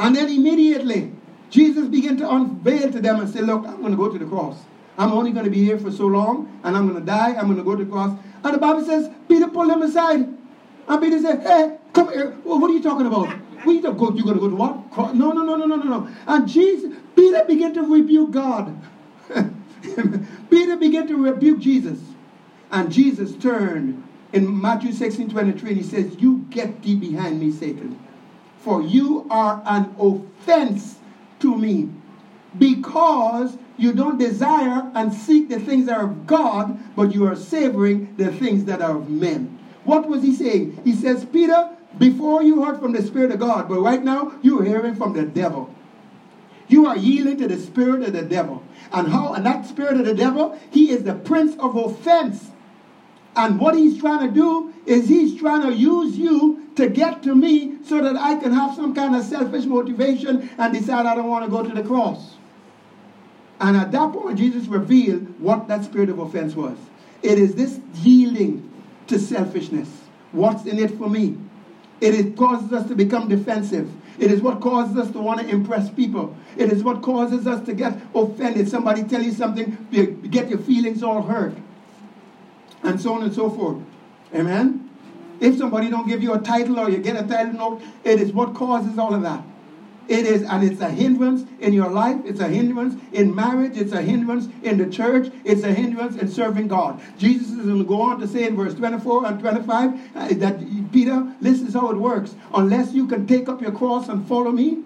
And 0.00 0.16
then 0.16 0.30
immediately, 0.30 1.12
Jesus 1.50 1.86
began 1.86 2.16
to 2.16 2.30
unveil 2.30 2.90
to 2.90 3.00
them 3.00 3.20
and 3.20 3.28
say, 3.28 3.42
Look, 3.42 3.66
I'm 3.66 3.80
going 3.80 3.92
to 3.92 3.98
go 3.98 4.10
to 4.10 4.18
the 4.18 4.24
cross. 4.24 4.56
I'm 4.96 5.12
only 5.12 5.30
going 5.30 5.44
to 5.44 5.50
be 5.50 5.62
here 5.62 5.78
for 5.78 5.92
so 5.92 6.06
long, 6.06 6.60
and 6.64 6.74
I'm 6.74 6.88
going 6.88 6.98
to 6.98 7.04
die. 7.04 7.34
I'm 7.34 7.46
going 7.46 7.58
to 7.58 7.62
go 7.62 7.76
to 7.76 7.84
the 7.84 7.90
cross. 7.90 8.18
And 8.42 8.54
the 8.54 8.58
Bible 8.58 8.82
says, 8.82 9.10
Peter 9.28 9.46
pulled 9.46 9.70
him 9.70 9.82
aside. 9.82 10.26
And 10.88 11.02
Peter 11.02 11.20
said, 11.20 11.42
Hey, 11.42 11.76
come 11.92 12.10
here. 12.12 12.30
What 12.44 12.70
are 12.70 12.72
you 12.72 12.82
talking 12.82 13.06
about? 13.06 13.28
What 13.28 13.72
you, 13.74 13.82
go, 13.82 14.10
you 14.14 14.24
going 14.24 14.36
to 14.36 14.40
go 14.40 14.48
to 14.48 14.56
what? 14.56 14.90
Cross? 14.90 15.14
No, 15.14 15.32
no, 15.32 15.42
no, 15.42 15.56
no, 15.56 15.66
no, 15.66 15.76
no, 15.76 15.84
no. 15.84 16.08
And 16.26 16.48
Jesus, 16.48 16.96
Peter 17.14 17.44
began 17.46 17.74
to 17.74 17.82
rebuke 17.82 18.30
God. 18.30 18.74
Peter 20.50 20.76
began 20.76 21.06
to 21.08 21.16
rebuke 21.16 21.58
Jesus. 21.58 22.00
And 22.70 22.90
Jesus 22.90 23.36
turned 23.36 24.02
in 24.32 24.60
Matthew 24.60 24.92
16 24.92 25.28
23, 25.28 25.74
he 25.74 25.82
says, 25.82 26.16
You 26.18 26.46
get 26.48 26.82
thee 26.82 26.96
behind 26.96 27.38
me, 27.38 27.52
Satan, 27.52 27.98
for 28.60 28.82
you 28.82 29.26
are 29.30 29.62
an 29.66 29.94
offense 29.98 30.96
to 31.40 31.56
me, 31.56 31.90
because 32.58 33.56
you 33.76 33.92
don't 33.92 34.18
desire 34.18 34.90
and 34.94 35.12
seek 35.12 35.48
the 35.48 35.58
things 35.58 35.86
that 35.86 35.98
are 35.98 36.04
of 36.04 36.26
God, 36.26 36.78
but 36.94 37.14
you 37.14 37.26
are 37.26 37.36
savoring 37.36 38.14
the 38.16 38.30
things 38.30 38.66
that 38.66 38.82
are 38.82 38.96
of 38.96 39.08
men. 39.08 39.58
What 39.84 40.08
was 40.08 40.22
he 40.22 40.34
saying? 40.34 40.82
He 40.84 40.94
says, 40.94 41.24
Peter, 41.24 41.70
before 41.98 42.42
you 42.42 42.62
heard 42.64 42.78
from 42.78 42.92
the 42.92 43.02
Spirit 43.02 43.32
of 43.32 43.40
God, 43.40 43.68
but 43.68 43.80
right 43.80 44.04
now 44.04 44.34
you're 44.42 44.64
hearing 44.64 44.94
from 44.94 45.14
the 45.14 45.24
devil. 45.24 45.74
You 46.68 46.86
are 46.86 46.96
yielding 46.96 47.38
to 47.38 47.48
the 47.48 47.58
spirit 47.58 48.02
of 48.02 48.12
the 48.12 48.22
devil. 48.22 48.62
And 48.92 49.08
how 49.08 49.32
and 49.32 49.44
that 49.44 49.66
spirit 49.66 49.98
of 49.98 50.06
the 50.06 50.14
devil, 50.14 50.56
he 50.70 50.90
is 50.90 51.02
the 51.02 51.14
prince 51.14 51.56
of 51.58 51.74
offense. 51.76 52.50
And 53.34 53.58
what 53.58 53.74
he's 53.74 53.98
trying 53.98 54.28
to 54.28 54.32
do 54.32 54.72
is 54.90 55.08
he's 55.08 55.38
trying 55.38 55.62
to 55.62 55.72
use 55.72 56.18
you 56.18 56.68
to 56.74 56.88
get 56.88 57.22
to 57.22 57.34
me 57.34 57.78
so 57.84 58.02
that 58.02 58.16
I 58.16 58.36
can 58.36 58.52
have 58.52 58.74
some 58.74 58.94
kind 58.94 59.14
of 59.14 59.24
selfish 59.24 59.64
motivation 59.64 60.50
and 60.58 60.72
decide 60.72 61.06
I 61.06 61.14
don't 61.14 61.28
want 61.28 61.44
to 61.44 61.50
go 61.50 61.62
to 61.62 61.74
the 61.74 61.86
cross. 61.86 62.34
And 63.60 63.76
at 63.76 63.92
that 63.92 64.12
point, 64.12 64.38
Jesus 64.38 64.66
revealed 64.66 65.38
what 65.38 65.68
that 65.68 65.84
spirit 65.84 66.08
of 66.08 66.18
offense 66.18 66.56
was. 66.56 66.76
It 67.22 67.38
is 67.38 67.54
this 67.54 67.78
yielding 68.02 68.68
to 69.06 69.18
selfishness. 69.18 69.88
What's 70.32 70.66
in 70.66 70.78
it 70.78 70.90
for 70.92 71.08
me? 71.08 71.36
It 72.00 72.14
is 72.14 72.36
causes 72.36 72.72
us 72.72 72.88
to 72.88 72.94
become 72.94 73.28
defensive. 73.28 73.92
It 74.18 74.30
is 74.30 74.40
what 74.40 74.60
causes 74.60 74.96
us 74.96 75.10
to 75.12 75.20
want 75.20 75.40
to 75.40 75.48
impress 75.48 75.90
people. 75.90 76.34
It 76.56 76.72
is 76.72 76.82
what 76.82 77.02
causes 77.02 77.46
us 77.46 77.64
to 77.66 77.74
get 77.74 77.98
offended. 78.14 78.68
Somebody 78.68 79.04
tell 79.04 79.22
you 79.22 79.32
something, 79.32 79.86
you 79.90 80.06
get 80.06 80.48
your 80.48 80.58
feelings 80.58 81.02
all 81.02 81.22
hurt 81.22 81.54
and 82.82 83.00
so 83.00 83.14
on 83.14 83.22
and 83.22 83.32
so 83.32 83.50
forth. 83.50 83.78
Amen? 84.34 84.88
If 85.40 85.56
somebody 85.56 85.88
don't 85.90 86.06
give 86.06 86.22
you 86.22 86.34
a 86.34 86.38
title 86.38 86.78
or 86.78 86.90
you 86.90 86.98
get 86.98 87.16
a 87.16 87.26
title 87.26 87.54
note, 87.54 87.82
it 88.04 88.20
is 88.20 88.32
what 88.32 88.54
causes 88.54 88.98
all 88.98 89.14
of 89.14 89.22
that. 89.22 89.42
It 90.10 90.26
is, 90.26 90.42
and 90.42 90.64
it's 90.64 90.80
a 90.80 90.88
hindrance 90.90 91.44
in 91.60 91.72
your 91.72 91.88
life. 91.88 92.20
It's 92.24 92.40
a 92.40 92.48
hindrance 92.48 93.00
in 93.12 93.32
marriage. 93.32 93.76
It's 93.76 93.92
a 93.92 94.02
hindrance 94.02 94.48
in 94.64 94.76
the 94.76 94.90
church. 94.90 95.32
It's 95.44 95.62
a 95.62 95.72
hindrance 95.72 96.16
in 96.16 96.26
serving 96.28 96.66
God. 96.66 97.00
Jesus 97.16 97.50
is 97.50 97.64
going 97.64 97.78
to 97.78 97.84
go 97.84 98.02
on 98.02 98.18
to 98.18 98.26
say 98.26 98.48
in 98.48 98.56
verse 98.56 98.74
24 98.74 99.26
and 99.26 99.38
25 99.38 100.16
uh, 100.16 100.28
that 100.34 100.90
Peter, 100.90 101.32
this 101.40 101.62
is 101.62 101.74
how 101.74 101.90
it 101.90 101.96
works. 101.96 102.34
Unless 102.52 102.92
you 102.92 103.06
can 103.06 103.24
take 103.28 103.48
up 103.48 103.62
your 103.62 103.70
cross 103.70 104.08
and 104.08 104.26
follow 104.26 104.50
me, 104.50 104.82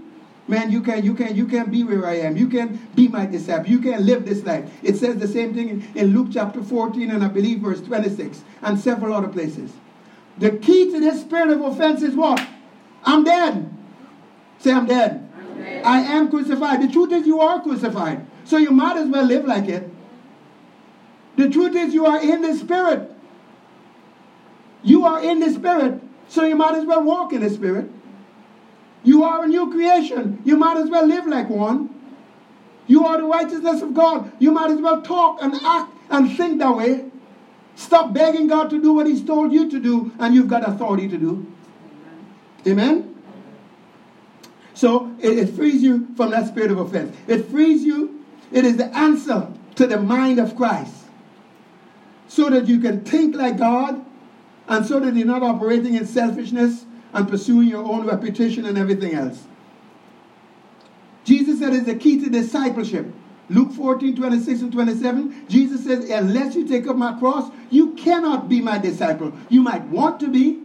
Man, 0.46 0.70
you 0.70 0.82
can 0.82 1.04
you 1.04 1.14
can 1.14 1.34
you 1.34 1.46
can 1.46 1.70
be 1.70 1.84
where 1.84 2.06
I 2.06 2.16
am. 2.16 2.36
You 2.36 2.48
can 2.48 2.88
be 2.94 3.08
my 3.08 3.24
disciple. 3.24 3.70
You 3.70 3.78
can 3.78 4.04
live 4.04 4.26
this 4.26 4.44
life. 4.44 4.70
It 4.82 4.96
says 4.96 5.16
the 5.16 5.28
same 5.28 5.54
thing 5.54 5.68
in, 5.68 5.92
in 5.94 6.14
Luke 6.14 6.28
chapter 6.32 6.62
14 6.62 7.10
and 7.10 7.24
I 7.24 7.28
believe 7.28 7.60
verse 7.60 7.80
26 7.80 8.42
and 8.62 8.78
several 8.78 9.14
other 9.14 9.28
places. 9.28 9.72
The 10.36 10.50
key 10.50 10.90
to 10.92 11.00
this 11.00 11.22
spirit 11.22 11.50
of 11.50 11.62
offense 11.62 12.02
is 12.02 12.14
what? 12.14 12.46
I'm 13.04 13.24
dead. 13.24 13.72
Say 14.58 14.72
I'm 14.72 14.86
dead. 14.86 15.30
I'm 15.36 15.58
dead. 15.58 15.84
I 15.84 16.00
am 16.00 16.28
crucified. 16.28 16.82
The 16.82 16.92
truth 16.92 17.12
is 17.12 17.26
you 17.26 17.40
are 17.40 17.62
crucified. 17.62 18.26
So 18.44 18.58
you 18.58 18.70
might 18.70 18.98
as 18.98 19.08
well 19.08 19.24
live 19.24 19.46
like 19.46 19.68
it. 19.68 19.88
The 21.36 21.48
truth 21.48 21.74
is 21.74 21.94
you 21.94 22.04
are 22.04 22.22
in 22.22 22.42
the 22.42 22.54
spirit. 22.54 23.10
You 24.82 25.06
are 25.06 25.22
in 25.24 25.40
the 25.40 25.50
spirit. 25.50 26.02
So 26.28 26.44
you 26.44 26.54
might 26.54 26.74
as 26.74 26.84
well 26.84 27.02
walk 27.02 27.32
in 27.32 27.40
the 27.40 27.50
spirit. 27.50 27.90
You 29.04 29.22
are 29.22 29.44
a 29.44 29.46
new 29.46 29.70
creation. 29.70 30.40
You 30.44 30.56
might 30.56 30.78
as 30.78 30.88
well 30.88 31.06
live 31.06 31.26
like 31.26 31.48
one. 31.48 31.90
You 32.86 33.06
are 33.06 33.18
the 33.18 33.24
righteousness 33.24 33.82
of 33.82 33.94
God. 33.94 34.32
You 34.38 34.50
might 34.50 34.70
as 34.70 34.80
well 34.80 35.02
talk 35.02 35.38
and 35.42 35.54
act 35.62 35.92
and 36.10 36.34
think 36.36 36.58
that 36.58 36.76
way. 36.76 37.10
Stop 37.76 38.12
begging 38.12 38.46
God 38.46 38.70
to 38.70 38.80
do 38.80 38.92
what 38.92 39.06
He's 39.06 39.24
told 39.24 39.52
you 39.52 39.70
to 39.70 39.80
do, 39.80 40.12
and 40.18 40.34
you've 40.34 40.48
got 40.48 40.68
authority 40.68 41.08
to 41.08 41.18
do. 41.18 41.46
Amen? 42.66 43.14
So 44.74 45.14
it, 45.20 45.38
it 45.38 45.50
frees 45.50 45.82
you 45.82 46.08
from 46.16 46.30
that 46.30 46.48
spirit 46.48 46.70
of 46.70 46.78
offense. 46.78 47.16
It 47.26 47.46
frees 47.46 47.84
you. 47.84 48.24
It 48.52 48.64
is 48.64 48.76
the 48.76 48.86
answer 48.96 49.48
to 49.76 49.86
the 49.86 49.98
mind 49.98 50.38
of 50.38 50.56
Christ. 50.56 50.94
So 52.28 52.48
that 52.50 52.66
you 52.66 52.80
can 52.80 53.04
think 53.04 53.36
like 53.36 53.58
God, 53.58 54.04
and 54.68 54.86
so 54.86 54.98
that 55.00 55.14
you're 55.14 55.26
not 55.26 55.42
operating 55.42 55.94
in 55.94 56.06
selfishness 56.06 56.84
and 57.14 57.28
pursuing 57.28 57.68
your 57.68 57.84
own 57.84 58.06
reputation 58.06 58.66
and 58.66 58.76
everything 58.76 59.14
else. 59.14 59.44
Jesus 61.24 61.60
said 61.60 61.72
it's 61.72 61.86
the 61.86 61.94
key 61.94 62.20
to 62.20 62.28
discipleship. 62.28 63.06
Luke 63.48 63.72
14, 63.72 64.16
26 64.16 64.62
and 64.62 64.72
27, 64.72 65.48
Jesus 65.48 65.84
says, 65.84 66.10
Unless 66.10 66.54
you 66.54 66.66
take 66.66 66.86
up 66.86 66.96
my 66.96 67.18
cross, 67.18 67.50
you 67.70 67.92
cannot 67.92 68.48
be 68.48 68.60
my 68.60 68.78
disciple. 68.78 69.32
You 69.48 69.62
might 69.62 69.84
want 69.84 70.18
to 70.20 70.28
be, 70.28 70.60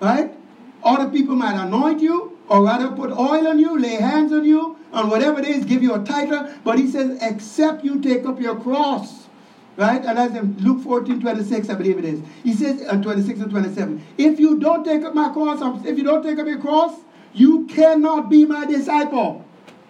right? 0.00 0.34
Other 0.82 1.10
people 1.10 1.36
might 1.36 1.62
anoint 1.62 2.00
you, 2.00 2.38
or 2.48 2.64
rather 2.64 2.90
put 2.90 3.12
oil 3.12 3.46
on 3.46 3.58
you, 3.58 3.78
lay 3.78 3.96
hands 3.96 4.32
on 4.32 4.44
you, 4.44 4.76
and 4.92 5.10
whatever 5.10 5.40
it 5.40 5.46
is, 5.46 5.64
give 5.64 5.82
you 5.82 5.94
a 5.94 6.02
title. 6.02 6.52
But 6.64 6.78
he 6.78 6.90
says, 6.90 7.18
Except 7.22 7.84
you 7.84 8.00
take 8.00 8.26
up 8.26 8.40
your 8.40 8.58
cross 8.58 9.21
Right? 9.76 10.04
And 10.04 10.18
that's 10.18 10.34
in 10.34 10.56
Luke 10.58 10.82
14, 10.82 11.20
26, 11.20 11.70
I 11.70 11.74
believe 11.74 11.98
it 11.98 12.04
is. 12.04 12.20
He 12.44 12.52
says, 12.52 12.82
and 12.82 13.02
26 13.02 13.40
and 13.40 13.50
27, 13.50 14.04
if 14.18 14.38
you 14.38 14.58
don't 14.58 14.84
take 14.84 15.02
up 15.02 15.14
my 15.14 15.30
cross, 15.32 15.60
if 15.86 15.96
you 15.96 16.04
don't 16.04 16.22
take 16.22 16.38
up 16.38 16.46
your 16.46 16.58
cross, 16.58 16.94
you 17.32 17.66
cannot 17.66 18.28
be 18.28 18.44
my 18.44 18.66
disciple. 18.66 19.44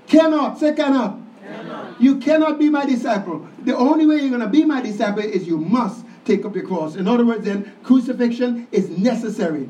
Cannot. 0.07 0.61
Say 0.61 0.75
cannot. 0.75 1.18
cannot. 1.42 2.01
You 2.01 2.18
cannot 2.18 2.61
be 2.61 2.68
my 2.68 2.87
disciple. 2.87 3.47
The 3.64 3.77
only 3.77 4.07
way 4.07 4.16
you're 4.16 4.29
going 4.29 4.40
to 4.40 4.49
be 4.49 4.64
my 4.64 4.81
disciple 4.81 5.23
is 5.23 5.49
you 5.49 5.59
must 5.59 6.05
take 6.25 6.45
up 6.45 6.55
your 6.55 6.66
cross. 6.66 6.95
In 6.95 7.09
other 7.09 7.27
words, 7.27 7.45
then, 7.45 7.73
crucifixion 7.83 8.68
is 8.71 8.88
necessary. 8.90 9.68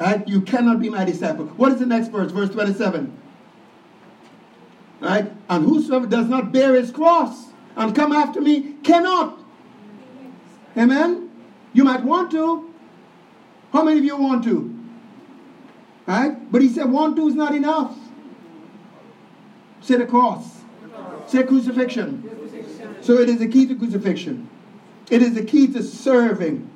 Right? 0.00 0.26
You 0.26 0.40
cannot 0.40 0.80
be 0.80 0.90
my 0.90 1.04
disciple. 1.04 1.46
What 1.46 1.70
is 1.70 1.78
the 1.78 1.86
next 1.86 2.08
verse? 2.08 2.32
Verse 2.32 2.50
27. 2.50 3.16
Right? 4.98 5.30
And 5.48 5.64
whosoever 5.64 6.06
does 6.06 6.28
not 6.28 6.50
bear 6.50 6.74
his 6.74 6.90
cross 6.90 7.51
and 7.76 7.94
come 7.94 8.12
after 8.12 8.40
me 8.40 8.74
cannot. 8.82 9.38
Amen? 10.76 11.30
You 11.72 11.84
might 11.84 12.02
want 12.02 12.30
to. 12.32 12.72
How 13.72 13.82
many 13.82 13.98
of 13.98 14.04
you 14.04 14.16
want 14.16 14.44
to? 14.44 14.78
Right? 16.06 16.52
But 16.52 16.62
he 16.62 16.68
said 16.68 16.90
want 16.90 17.16
to 17.16 17.28
is 17.28 17.34
not 17.34 17.54
enough. 17.54 17.96
Say 19.80 19.96
the 19.96 20.06
cross. 20.06 20.60
Say 21.26 21.42
crucifixion. 21.44 22.28
So 23.00 23.14
it 23.14 23.28
is 23.28 23.38
the 23.38 23.48
key 23.48 23.66
to 23.66 23.74
crucifixion. 23.74 24.48
It 25.10 25.22
is 25.22 25.34
the 25.34 25.44
key 25.44 25.66
to 25.68 25.82
serving. 25.82 26.70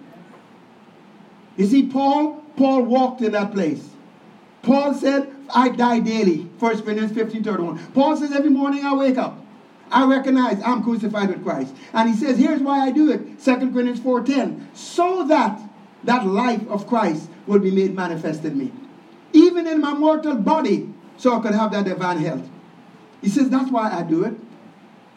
You 1.56 1.66
see, 1.66 1.86
Paul, 1.86 2.42
Paul 2.56 2.82
walked 2.82 3.22
in 3.22 3.32
that 3.32 3.52
place. 3.52 3.88
Paul 4.62 4.94
said, 4.94 5.32
I 5.54 5.68
die 5.68 6.00
daily. 6.00 6.38
1 6.58 6.82
Corinthians 6.82 7.12
15, 7.12 7.44
31. 7.44 7.92
Paul 7.92 8.16
says, 8.16 8.32
every 8.32 8.50
morning 8.50 8.84
I 8.84 8.94
wake 8.94 9.16
up. 9.16 9.38
I 9.90 10.06
recognize 10.06 10.60
I'm 10.62 10.82
crucified 10.82 11.28
with 11.28 11.42
Christ. 11.42 11.74
And 11.92 12.08
he 12.08 12.16
says, 12.16 12.38
here's 12.38 12.60
why 12.60 12.80
I 12.80 12.90
do 12.90 13.10
it. 13.10 13.42
2 13.42 13.56
Corinthians 13.72 14.00
4.10. 14.00 14.76
So 14.76 15.26
that 15.28 15.60
that 16.04 16.26
life 16.26 16.66
of 16.68 16.86
Christ 16.86 17.28
will 17.46 17.58
be 17.58 17.70
made 17.70 17.94
manifest 17.94 18.44
in 18.44 18.56
me. 18.56 18.72
Even 19.32 19.66
in 19.66 19.80
my 19.80 19.92
mortal 19.92 20.36
body, 20.36 20.92
so 21.16 21.36
I 21.36 21.40
could 21.40 21.54
have 21.54 21.72
that 21.72 21.84
divine 21.84 22.18
health. 22.18 22.48
He 23.20 23.28
says, 23.28 23.50
that's 23.50 23.70
why 23.70 23.90
I 23.90 24.02
do 24.02 24.24
it. 24.24 24.34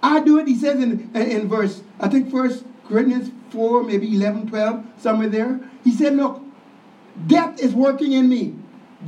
I 0.02 0.22
do 0.22 0.40
it, 0.40 0.48
he 0.48 0.56
says 0.56 0.82
in, 0.82 1.14
in 1.16 1.48
verse, 1.48 1.82
I 2.00 2.08
think 2.08 2.32
first 2.32 2.64
Corinthians 2.88 3.32
4, 3.52 3.84
maybe 3.84 4.16
11, 4.16 4.48
12, 4.48 4.86
somewhere 4.98 5.30
there. 5.30 5.60
He 5.84 5.92
said, 5.92 6.16
look, 6.16 6.42
death 7.28 7.60
is 7.60 7.74
working 7.74 8.14
in 8.14 8.30
me. 8.30 8.56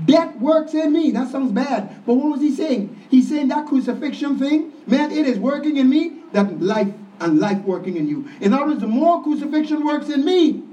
Death 0.06 0.36
works 0.38 0.74
in 0.74 0.94
me. 0.94 1.12
That 1.12 1.30
sounds 1.30 1.52
bad. 1.52 2.06
But 2.06 2.14
what 2.16 2.32
was 2.32 2.42
he 2.42 2.56
saying? 2.56 2.98
He's 3.10 3.28
saying 3.28 3.50
that 3.50 3.68
crucifixion 3.68 4.40
thing, 4.40 4.72
man, 4.88 5.12
it 5.12 5.28
is 5.28 5.38
working 5.38 5.78
in 5.78 5.90
me, 5.90 6.22
that 6.32 6.62
life 6.62 6.94
and 7.20 7.40
life 7.40 7.62
working 7.64 7.98
in 7.98 8.08
you. 8.08 8.28
In 8.40 8.54
other 8.54 8.68
words, 8.68 8.82
the 8.82 8.88
more 8.88 9.22
crucifixion 9.22 9.86
works 9.86 10.10
in 10.10 10.24
me, 10.24 10.64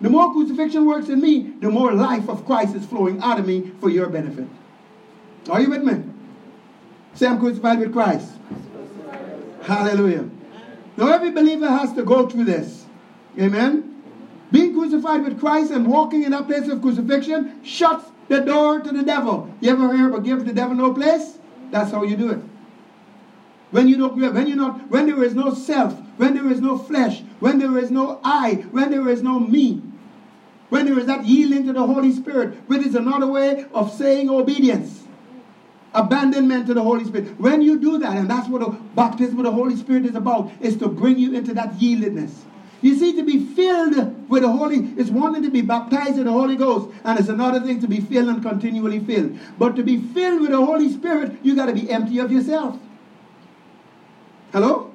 the 0.00 0.10
more 0.10 0.32
crucifixion 0.32 0.86
works 0.86 1.08
in 1.08 1.20
me, 1.20 1.54
the 1.60 1.70
more 1.70 1.92
life 1.92 2.28
of 2.28 2.44
Christ 2.46 2.74
is 2.74 2.84
flowing 2.86 3.20
out 3.20 3.38
of 3.38 3.46
me 3.46 3.72
for 3.80 3.90
your 3.90 4.08
benefit. 4.08 4.48
Are 5.50 5.60
you 5.60 5.70
with 5.70 5.82
me? 5.82 6.02
Say, 7.14 7.26
I'm 7.26 7.38
crucified 7.38 7.78
with 7.78 7.92
Christ. 7.92 8.32
Hallelujah. 9.62 10.28
Now, 10.96 11.12
every 11.12 11.30
believer 11.30 11.68
has 11.68 11.92
to 11.94 12.02
go 12.02 12.28
through 12.28 12.44
this. 12.44 12.86
Amen. 13.38 14.02
Being 14.50 14.74
crucified 14.74 15.24
with 15.24 15.38
Christ 15.38 15.70
and 15.70 15.86
walking 15.86 16.22
in 16.22 16.30
that 16.30 16.46
place 16.46 16.68
of 16.68 16.80
crucifixion 16.80 17.64
shuts 17.64 18.04
the 18.28 18.40
door 18.40 18.80
to 18.80 18.92
the 18.92 19.02
devil. 19.02 19.52
You 19.60 19.70
ever 19.70 19.94
hear 19.94 20.08
about 20.08 20.24
give 20.24 20.44
the 20.44 20.52
devil 20.52 20.74
no 20.74 20.92
place? 20.92 21.38
That's 21.70 21.90
how 21.90 22.04
you 22.04 22.16
do 22.16 22.30
it. 22.30 22.40
When 23.70 23.88
you 23.88 23.96
don't, 23.96 24.16
when 24.16 24.46
you 24.46 24.54
not, 24.54 24.88
when 24.88 25.06
there 25.06 25.22
is 25.24 25.34
no 25.34 25.52
self, 25.52 25.98
when 26.16 26.34
there 26.34 26.48
is 26.50 26.60
no 26.60 26.78
flesh, 26.78 27.22
when 27.40 27.58
there 27.58 27.76
is 27.76 27.90
no 27.90 28.20
I, 28.22 28.64
when 28.70 28.90
there 28.90 29.08
is 29.08 29.22
no 29.22 29.40
me, 29.40 29.82
when 30.68 30.86
there 30.86 30.98
is 30.98 31.06
that 31.06 31.24
yielding 31.24 31.66
to 31.66 31.72
the 31.72 31.84
Holy 31.84 32.12
Spirit, 32.12 32.54
which 32.68 32.86
is 32.86 32.94
another 32.94 33.26
way 33.26 33.66
of 33.74 33.92
saying 33.92 34.30
obedience, 34.30 35.02
abandonment 35.92 36.66
to 36.68 36.74
the 36.74 36.82
Holy 36.82 37.04
Spirit. 37.04 37.38
When 37.40 37.62
you 37.62 37.78
do 37.80 37.98
that, 37.98 38.16
and 38.16 38.30
that's 38.30 38.48
what 38.48 38.60
the 38.60 38.78
baptism 38.94 39.38
of 39.38 39.44
the 39.44 39.52
Holy 39.52 39.76
Spirit 39.76 40.04
is 40.04 40.14
about, 40.14 40.52
is 40.60 40.76
to 40.76 40.88
bring 40.88 41.18
you 41.18 41.34
into 41.34 41.52
that 41.54 41.74
yieldedness. 41.74 42.32
You 42.84 42.94
see, 42.98 43.14
to 43.14 43.22
be 43.22 43.42
filled 43.42 44.28
with 44.28 44.42
the 44.42 44.52
Holy 44.52 44.76
is 44.98 45.10
one 45.10 45.32
thing 45.32 45.42
to 45.44 45.50
be 45.50 45.62
baptized 45.62 46.18
in 46.18 46.26
the 46.26 46.32
Holy 46.32 46.54
Ghost, 46.54 46.94
and 47.02 47.18
it's 47.18 47.30
another 47.30 47.58
thing 47.58 47.80
to 47.80 47.88
be 47.88 47.98
filled 47.98 48.28
and 48.28 48.42
continually 48.42 49.00
filled. 49.00 49.38
But 49.58 49.74
to 49.76 49.82
be 49.82 49.98
filled 49.98 50.42
with 50.42 50.50
the 50.50 50.62
Holy 50.62 50.92
Spirit, 50.92 51.38
you 51.42 51.56
got 51.56 51.64
to 51.64 51.72
be 51.72 51.90
empty 51.90 52.18
of 52.18 52.30
yourself. 52.30 52.78
Hello? 54.52 54.94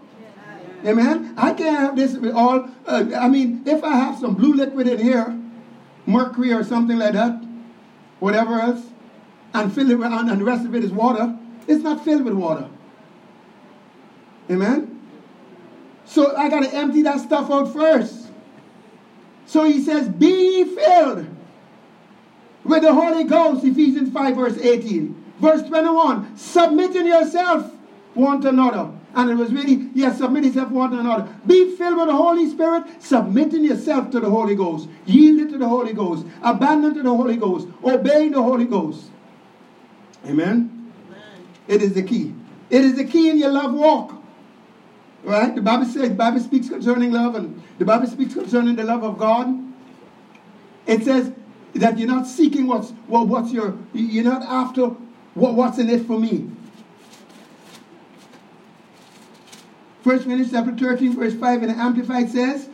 Yeah. 0.83 0.91
Amen. 0.91 1.33
I 1.35 1.51
can't 1.53 1.79
have 1.79 1.95
this 1.95 2.15
with 2.15 2.35
all. 2.35 2.69
Uh, 2.85 3.05
I 3.17 3.27
mean, 3.27 3.63
if 3.65 3.83
I 3.83 3.95
have 3.95 4.19
some 4.19 4.35
blue 4.35 4.53
liquid 4.53 4.87
in 4.87 4.99
here, 4.99 5.35
mercury 6.05 6.53
or 6.53 6.63
something 6.63 6.99
like 6.99 7.13
that, 7.13 7.43
whatever 8.19 8.59
else, 8.59 8.85
and 9.55 9.73
fill 9.73 9.89
it 9.89 9.97
with, 9.97 10.13
and 10.13 10.29
the 10.29 10.45
rest 10.45 10.63
of 10.63 10.75
it 10.75 10.83
is 10.83 10.91
water, 10.91 11.35
it's 11.67 11.81
not 11.83 12.05
filled 12.05 12.23
with 12.23 12.35
water. 12.35 12.69
Amen. 14.47 14.98
So 16.09 16.35
I 16.35 16.49
got 16.49 16.63
to 16.63 16.75
empty 16.75 17.03
that 17.03 17.19
stuff 17.19 17.51
out 17.51 17.71
first. 17.71 18.29
So 19.45 19.63
he 19.63 19.79
says, 19.79 20.09
Be 20.09 20.63
filled 20.63 21.27
with 22.63 22.81
the 22.81 22.91
Holy 22.91 23.25
Ghost, 23.25 23.63
Ephesians 23.63 24.11
5, 24.11 24.35
verse 24.35 24.57
18. 24.57 25.23
Verse 25.39 25.61
21, 25.61 26.35
submitting 26.35 27.05
yourself 27.05 27.71
one 28.15 28.41
to 28.41 28.49
another. 28.49 28.91
And 29.13 29.29
it 29.29 29.35
was 29.35 29.53
really, 29.53 29.89
yes, 29.93 30.17
submit 30.17 30.45
yourself 30.45 30.71
one 30.71 30.91
to 30.91 30.99
another. 30.99 31.31
Be 31.45 31.75
filled 31.75 31.97
with 31.97 32.07
the 32.07 32.15
Holy 32.15 32.49
Spirit, 32.49 32.85
submitting 32.99 33.63
yourself 33.63 34.09
to 34.09 34.19
the 34.19 34.29
Holy 34.29 34.55
Ghost, 34.55 34.89
yielding 35.05 35.51
to 35.51 35.59
the 35.59 35.67
Holy 35.67 35.93
Ghost, 35.93 36.25
abandon 36.41 36.95
to 36.95 37.03
the 37.03 37.15
Holy 37.15 37.37
Ghost, 37.37 37.67
obeying 37.83 38.31
the 38.31 38.41
Holy 38.41 38.65
Ghost. 38.65 39.05
Amen? 40.25 40.91
Amen? 41.07 41.47
It 41.67 41.83
is 41.83 41.93
the 41.93 42.03
key. 42.03 42.33
It 42.71 42.83
is 42.83 42.95
the 42.95 43.05
key 43.05 43.29
in 43.29 43.37
your 43.37 43.51
love 43.51 43.73
walk. 43.73 44.18
Right? 45.29 45.53
The 45.53 45.61
Bible 45.61 45.85
says, 45.85 46.09
the 46.09 46.15
Bible 46.15 46.39
speaks 46.39 46.69
concerning 46.69 47.11
love, 47.11 47.35
and 47.35 47.61
the 47.77 47.85
Bible 47.85 48.07
speaks 48.07 48.33
concerning 48.33 48.75
the 48.75 48.83
love 48.83 49.03
of 49.03 49.19
God. 49.19 49.47
It 50.87 51.03
says 51.03 51.31
that 51.75 51.99
you're 51.99 52.07
not 52.07 52.25
seeking 52.25 52.65
what's 52.65 52.89
what's 53.05 53.51
your 53.51 53.77
you're 53.93 54.23
not 54.23 54.41
after 54.41 54.87
what, 55.35 55.53
what's 55.53 55.77
in 55.77 55.87
it 55.87 56.07
for 56.07 56.19
me. 56.19 56.49
First 60.03 60.23
Corinthians 60.23 60.51
chapter 60.51 60.75
13, 60.75 61.15
verse 61.15 61.35
5 61.35 61.61
in 61.61 61.69
the 61.69 61.75
Amplified 61.75 62.31
says, 62.31 62.67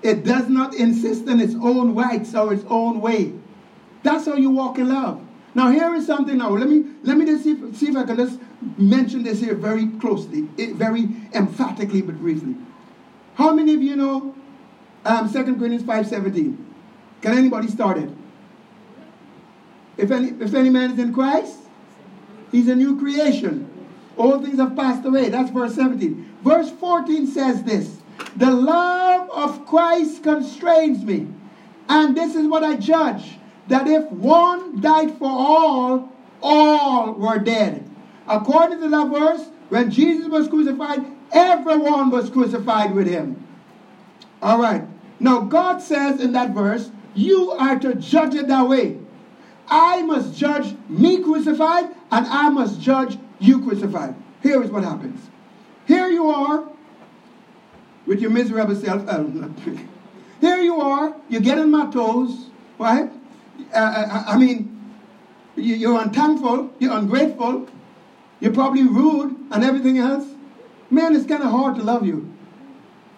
it 0.00 0.24
does 0.24 0.48
not 0.48 0.74
insist 0.74 1.28
on 1.28 1.40
its 1.40 1.54
own 1.56 1.94
rights 1.94 2.34
or 2.34 2.54
its 2.54 2.64
own 2.68 3.02
way. 3.02 3.34
That's 4.02 4.24
how 4.24 4.36
you 4.36 4.48
walk 4.48 4.78
in 4.78 4.88
love. 4.88 5.20
Now 5.54 5.70
here 5.70 5.94
is 5.94 6.06
something 6.06 6.38
now. 6.38 6.52
Let 6.52 6.70
me 6.70 6.86
let 7.02 7.18
me 7.18 7.26
just 7.26 7.44
see 7.44 7.50
if, 7.50 7.76
see 7.76 7.88
if 7.88 7.96
I 7.96 8.04
can 8.04 8.16
just 8.16 8.40
mention 8.78 9.22
this 9.22 9.40
here 9.40 9.54
very 9.54 9.88
closely, 10.00 10.42
very 10.74 11.08
emphatically 11.34 12.02
but 12.02 12.16
briefly. 12.18 12.54
How 13.34 13.54
many 13.54 13.74
of 13.74 13.82
you 13.82 13.96
know 13.96 14.34
um, 15.04 15.32
2 15.32 15.44
Corinthians 15.56 15.82
5.17? 15.82 16.56
Can 17.22 17.36
anybody 17.36 17.68
start 17.68 17.98
it? 17.98 18.10
If 19.96 20.10
any, 20.10 20.28
if 20.28 20.54
any 20.54 20.70
man 20.70 20.92
is 20.92 20.98
in 20.98 21.12
Christ, 21.14 21.58
he's 22.52 22.68
a 22.68 22.74
new 22.74 22.98
creation. 22.98 23.70
All 24.16 24.40
things 24.42 24.58
have 24.58 24.76
passed 24.76 25.04
away. 25.04 25.28
That's 25.28 25.50
verse 25.50 25.74
17. 25.74 26.36
Verse 26.42 26.70
14 26.70 27.26
says 27.26 27.62
this 27.64 27.98
The 28.36 28.50
love 28.50 29.30
of 29.30 29.66
Christ 29.66 30.22
constrains 30.22 31.04
me. 31.04 31.28
And 31.88 32.16
this 32.16 32.34
is 32.34 32.46
what 32.46 32.64
I 32.64 32.76
judge 32.76 33.38
that 33.68 33.86
if 33.86 34.10
one 34.10 34.80
died 34.80 35.16
for 35.18 35.28
all, 35.28 36.12
all 36.42 37.12
were 37.12 37.38
dead. 37.38 37.88
According 38.28 38.80
to 38.80 38.88
that 38.88 39.08
verse, 39.08 39.48
when 39.68 39.90
Jesus 39.90 40.28
was 40.28 40.48
crucified, 40.48 41.04
everyone 41.32 42.10
was 42.10 42.30
crucified 42.30 42.94
with 42.94 43.06
him. 43.06 43.46
All 44.42 44.60
right. 44.60 44.84
Now, 45.18 45.40
God 45.40 45.78
says 45.80 46.20
in 46.20 46.32
that 46.32 46.50
verse, 46.50 46.90
you 47.14 47.52
are 47.52 47.78
to 47.78 47.94
judge 47.94 48.34
it 48.34 48.48
that 48.48 48.68
way. 48.68 48.98
I 49.68 50.02
must 50.02 50.36
judge 50.36 50.76
me 50.88 51.22
crucified, 51.22 51.86
and 52.10 52.26
I 52.26 52.48
must 52.50 52.80
judge 52.80 53.18
you 53.38 53.62
crucified. 53.62 54.14
Here 54.42 54.62
is 54.62 54.70
what 54.70 54.84
happens. 54.84 55.20
Here 55.86 56.08
you 56.08 56.28
are 56.30 56.68
with 58.06 58.20
your 58.20 58.30
miserable 58.30 58.76
self. 58.76 59.08
Here 60.40 60.58
you 60.58 60.80
are, 60.80 61.16
you 61.28 61.40
get 61.40 61.58
on 61.58 61.70
my 61.70 61.90
toes, 61.90 62.50
right? 62.78 63.10
Uh, 63.74 63.76
uh, 63.76 64.24
I 64.26 64.36
mean, 64.36 64.94
you're 65.56 66.00
unthankful, 66.00 66.72
you're 66.78 66.96
ungrateful, 66.96 67.66
you're 68.40 68.52
probably 68.52 68.82
rude 68.82 69.36
and 69.50 69.64
everything 69.64 69.98
else. 69.98 70.26
Man, 70.90 71.14
it's 71.14 71.26
kind 71.26 71.42
of 71.42 71.50
hard 71.50 71.76
to 71.76 71.82
love 71.82 72.06
you 72.06 72.32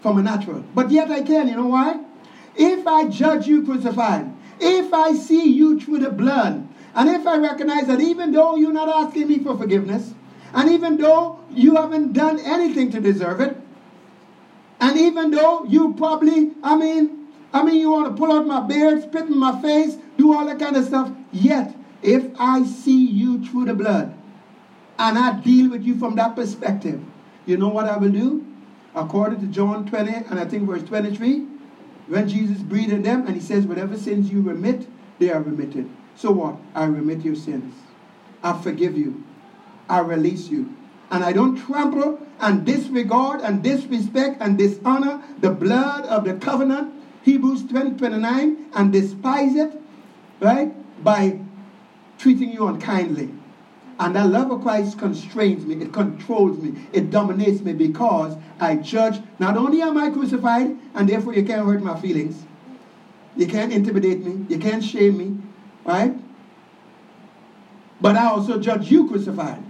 from 0.00 0.18
a 0.18 0.22
natural. 0.22 0.64
But 0.74 0.90
yet 0.90 1.10
I 1.10 1.22
can. 1.22 1.48
You 1.48 1.56
know 1.56 1.66
why? 1.66 2.00
If 2.56 2.86
I 2.86 3.06
judge 3.06 3.46
you 3.46 3.64
crucified, 3.64 4.32
if 4.60 4.92
I 4.92 5.14
see 5.14 5.52
you 5.52 5.78
through 5.78 6.00
the 6.00 6.10
blood, 6.10 6.66
and 6.94 7.08
if 7.08 7.26
I 7.26 7.36
recognize 7.38 7.86
that 7.86 8.00
even 8.00 8.32
though 8.32 8.56
you're 8.56 8.72
not 8.72 8.88
asking 8.88 9.28
me 9.28 9.38
for 9.38 9.56
forgiveness, 9.56 10.14
and 10.52 10.68
even 10.70 10.96
though 10.96 11.40
you 11.50 11.76
haven't 11.76 12.12
done 12.12 12.40
anything 12.40 12.90
to 12.90 13.00
deserve 13.00 13.40
it, 13.40 13.56
and 14.80 14.98
even 14.98 15.30
though 15.30 15.64
you 15.64 15.94
probably, 15.94 16.52
I 16.62 16.76
mean, 16.76 17.28
I 17.52 17.62
mean, 17.62 17.76
you 17.76 17.90
want 17.90 18.08
to 18.08 18.18
pull 18.20 18.32
out 18.32 18.46
my 18.46 18.60
beard, 18.60 19.02
spit 19.02 19.26
in 19.26 19.38
my 19.38 19.60
face, 19.60 19.96
do 20.16 20.34
all 20.34 20.46
that 20.46 20.58
kind 20.58 20.76
of 20.76 20.84
stuff. 20.84 21.10
Yet, 21.32 21.74
if 22.02 22.24
I 22.38 22.64
see 22.64 23.06
you 23.06 23.44
through 23.44 23.66
the 23.66 23.74
blood, 23.74 24.17
and 24.98 25.16
I 25.16 25.40
deal 25.40 25.70
with 25.70 25.84
you 25.84 25.96
from 25.96 26.16
that 26.16 26.34
perspective, 26.34 27.00
you 27.46 27.56
know 27.56 27.68
what 27.68 27.86
I 27.86 27.96
will 27.96 28.10
do? 28.10 28.44
According 28.94 29.40
to 29.40 29.46
John 29.46 29.86
20 29.86 30.12
and 30.12 30.40
I 30.40 30.44
think 30.44 30.64
verse 30.64 30.82
23, 30.82 31.46
when 32.08 32.28
Jesus 32.28 32.58
breathed 32.58 32.92
in 32.92 33.02
them 33.02 33.26
and 33.26 33.36
he 33.36 33.40
says, 33.40 33.66
Whatever 33.66 33.96
sins 33.96 34.30
you 34.30 34.40
remit, 34.40 34.88
they 35.18 35.30
are 35.30 35.40
remitted. 35.40 35.88
So 36.16 36.32
what? 36.32 36.56
I 36.74 36.84
remit 36.86 37.24
your 37.24 37.36
sins. 37.36 37.74
I 38.42 38.60
forgive 38.60 38.96
you. 38.96 39.24
I 39.88 40.00
release 40.00 40.48
you. 40.48 40.74
And 41.10 41.24
I 41.24 41.32
don't 41.32 41.56
trample 41.56 42.20
and 42.40 42.66
disregard 42.66 43.40
and 43.40 43.62
disrespect 43.62 44.38
and 44.40 44.58
dishonor 44.58 45.22
the 45.40 45.50
blood 45.50 46.04
of 46.06 46.24
the 46.24 46.34
covenant, 46.34 46.92
Hebrews 47.22 47.64
20, 47.64 47.98
29, 47.98 48.70
and 48.74 48.92
despise 48.92 49.54
it, 49.54 49.80
right? 50.40 50.72
By 51.02 51.40
treating 52.18 52.52
you 52.52 52.66
unkindly. 52.66 53.30
And 53.98 54.14
that 54.14 54.30
love 54.30 54.50
of 54.52 54.62
Christ 54.62 54.98
constrains 54.98 55.66
me, 55.66 55.82
it 55.82 55.92
controls 55.92 56.58
me, 56.58 56.80
it 56.92 57.10
dominates 57.10 57.62
me 57.62 57.72
because 57.72 58.36
I 58.60 58.76
judge. 58.76 59.20
Not 59.40 59.56
only 59.56 59.82
am 59.82 59.96
I 59.98 60.10
crucified, 60.10 60.76
and 60.94 61.08
therefore 61.08 61.34
you 61.34 61.42
can't 61.42 61.66
hurt 61.66 61.82
my 61.82 61.98
feelings, 62.00 62.44
you 63.36 63.46
can't 63.46 63.72
intimidate 63.72 64.24
me, 64.24 64.46
you 64.48 64.60
can't 64.60 64.84
shame 64.84 65.18
me, 65.18 65.36
right? 65.84 66.14
But 68.00 68.16
I 68.16 68.26
also 68.26 68.60
judge 68.60 68.90
you 68.90 69.08
crucified. 69.08 69.62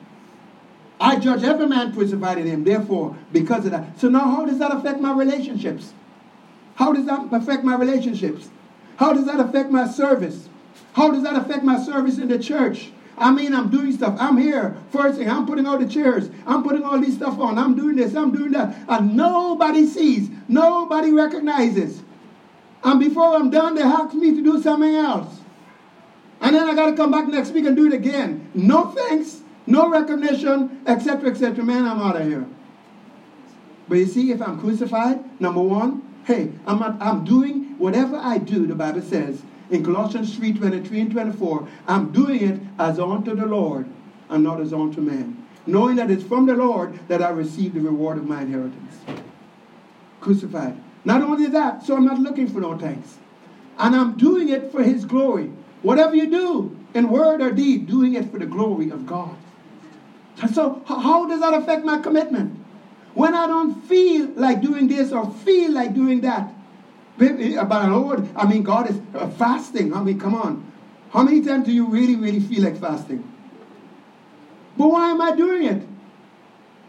I 1.00 1.16
judge 1.16 1.44
every 1.44 1.66
man 1.66 1.94
crucified 1.94 2.38
in 2.38 2.46
him, 2.46 2.64
therefore, 2.64 3.16
because 3.32 3.64
of 3.64 3.70
that. 3.70 3.98
So 3.98 4.08
now, 4.08 4.24
how 4.24 4.44
does 4.44 4.58
that 4.58 4.72
affect 4.72 5.00
my 5.00 5.12
relationships? 5.12 5.92
How 6.74 6.92
does 6.92 7.06
that 7.06 7.32
affect 7.32 7.64
my 7.64 7.76
relationships? 7.76 8.50
How 8.96 9.12
does 9.12 9.24
that 9.26 9.40
affect 9.40 9.70
my 9.70 9.86
service? 9.86 10.48
How 10.92 11.10
does 11.10 11.22
that 11.22 11.36
affect 11.36 11.64
my 11.64 11.80
service 11.80 12.18
in 12.18 12.28
the 12.28 12.38
church? 12.38 12.90
I 13.20 13.30
mean, 13.32 13.54
I'm 13.54 13.70
doing 13.70 13.92
stuff. 13.92 14.16
I'm 14.18 14.36
here. 14.36 14.76
First 14.90 15.18
thing, 15.18 15.28
I'm 15.28 15.46
putting 15.46 15.66
all 15.66 15.78
the 15.78 15.88
chairs. 15.88 16.30
I'm 16.46 16.62
putting 16.62 16.82
all 16.82 16.98
these 17.00 17.16
stuff 17.16 17.38
on. 17.38 17.58
I'm 17.58 17.74
doing 17.74 17.96
this. 17.96 18.14
I'm 18.14 18.32
doing 18.32 18.52
that. 18.52 18.76
And 18.88 19.16
nobody 19.16 19.86
sees. 19.86 20.30
Nobody 20.48 21.12
recognizes. 21.12 22.02
And 22.84 23.00
before 23.00 23.36
I'm 23.36 23.50
done, 23.50 23.74
they 23.74 23.82
ask 23.82 24.14
me 24.14 24.34
to 24.36 24.42
do 24.42 24.62
something 24.62 24.94
else. 24.94 25.40
And 26.40 26.54
then 26.54 26.68
I 26.68 26.74
got 26.74 26.90
to 26.90 26.96
come 26.96 27.10
back 27.10 27.28
next 27.28 27.50
week 27.50 27.66
and 27.66 27.76
do 27.76 27.86
it 27.86 27.92
again. 27.92 28.50
No 28.54 28.90
thanks, 28.90 29.40
no 29.66 29.88
recognition, 29.90 30.82
etc., 30.86 31.30
etc. 31.30 31.64
Man, 31.64 31.84
I'm 31.84 32.00
out 32.00 32.20
of 32.20 32.26
here. 32.26 32.46
But 33.88 33.98
you 33.98 34.06
see, 34.06 34.30
if 34.30 34.40
I'm 34.40 34.60
crucified, 34.60 35.40
number 35.40 35.60
one, 35.60 36.02
hey, 36.24 36.52
I'm, 36.66 36.78
not, 36.78 37.00
I'm 37.00 37.24
doing 37.24 37.76
whatever 37.78 38.16
I 38.16 38.38
do, 38.38 38.66
the 38.66 38.74
Bible 38.74 39.02
says, 39.02 39.42
in 39.70 39.84
Colossians 39.84 40.34
3 40.36 40.54
23 40.54 41.00
and 41.00 41.12
24, 41.12 41.68
I'm 41.86 42.12
doing 42.12 42.42
it 42.42 42.60
as 42.78 42.98
unto 42.98 43.34
the 43.34 43.46
Lord 43.46 43.86
and 44.28 44.44
not 44.44 44.60
as 44.60 44.72
unto 44.72 45.00
man. 45.00 45.46
Knowing 45.66 45.96
that 45.96 46.10
it's 46.10 46.24
from 46.24 46.46
the 46.46 46.54
Lord 46.54 46.98
that 47.08 47.22
I 47.22 47.30
receive 47.30 47.74
the 47.74 47.80
reward 47.80 48.16
of 48.16 48.26
my 48.26 48.42
inheritance. 48.42 48.96
Crucified. 50.20 50.76
Not 51.04 51.22
only 51.22 51.46
that, 51.48 51.82
so 51.82 51.96
I'm 51.96 52.04
not 52.04 52.18
looking 52.18 52.48
for 52.48 52.60
no 52.60 52.76
thanks. 52.76 53.18
And 53.78 53.94
I'm 53.94 54.16
doing 54.16 54.48
it 54.48 54.72
for 54.72 54.82
his 54.82 55.04
glory. 55.04 55.52
Whatever 55.82 56.16
you 56.16 56.30
do, 56.30 56.76
in 56.94 57.10
word 57.10 57.40
or 57.40 57.50
deed, 57.50 57.86
doing 57.86 58.14
it 58.14 58.30
for 58.30 58.38
the 58.38 58.46
glory 58.46 58.90
of 58.90 59.06
God. 59.06 59.36
So, 60.52 60.82
how 60.86 61.26
does 61.26 61.40
that 61.40 61.54
affect 61.54 61.84
my 61.84 61.98
commitment? 61.98 62.58
When 63.14 63.34
I 63.34 63.46
don't 63.46 63.82
feel 63.86 64.28
like 64.36 64.60
doing 64.60 64.88
this 64.88 65.12
or 65.12 65.30
feel 65.30 65.72
like 65.72 65.94
doing 65.94 66.20
that, 66.22 66.52
but 67.18 67.88
Lord, 67.90 68.28
I 68.36 68.46
mean, 68.46 68.62
God 68.62 68.90
is 68.90 69.00
uh, 69.14 69.28
fasting. 69.30 69.92
I 69.92 70.02
mean, 70.02 70.20
come 70.20 70.34
on. 70.34 70.70
How 71.10 71.22
many 71.22 71.42
times 71.42 71.66
do 71.66 71.72
you 71.72 71.86
really, 71.86 72.16
really 72.16 72.40
feel 72.40 72.62
like 72.62 72.78
fasting? 72.78 73.28
But 74.76 74.88
why 74.88 75.10
am 75.10 75.20
I 75.20 75.34
doing 75.34 75.64
it? 75.64 75.82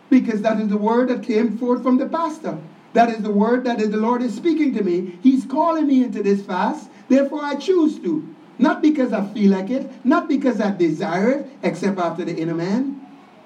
Because 0.09 0.41
that 0.41 0.59
is 0.59 0.67
the 0.67 0.77
word 0.77 1.09
that 1.09 1.23
came 1.23 1.57
forth 1.57 1.81
from 1.81 1.97
the 1.97 2.07
pastor. 2.07 2.57
That 2.93 3.09
is 3.09 3.21
the 3.21 3.31
word 3.31 3.63
that 3.65 3.77
the 3.79 3.97
Lord 3.97 4.21
is 4.21 4.35
speaking 4.35 4.73
to 4.75 4.83
me. 4.83 5.17
He's 5.21 5.45
calling 5.45 5.87
me 5.87 6.03
into 6.03 6.21
this 6.21 6.43
fast. 6.43 6.89
Therefore, 7.07 7.43
I 7.43 7.55
choose 7.55 7.99
to. 7.99 8.35
Not 8.57 8.81
because 8.81 9.13
I 9.13 9.25
feel 9.33 9.51
like 9.51 9.69
it, 9.69 9.89
not 10.05 10.27
because 10.27 10.59
I 10.59 10.75
desire 10.75 11.31
it, 11.31 11.47
except 11.63 11.97
after 11.97 12.25
the 12.25 12.35
inner 12.35 12.55
man. 12.55 12.99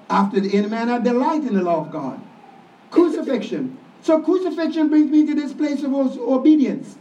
After 0.10 0.40
the 0.40 0.50
inner 0.50 0.70
man, 0.70 0.90
I 0.90 1.00
delight 1.00 1.44
in 1.44 1.54
the 1.54 1.62
law 1.62 1.82
of 1.82 1.92
God. 1.92 2.20
Crucifixion. 2.92 3.78
So 4.04 4.22
crucifixion 4.22 4.90
brings 4.90 5.10
me 5.10 5.26
to 5.26 5.34
this 5.34 5.54
place 5.54 5.82
of 5.82 5.94
obedience. 5.94 6.98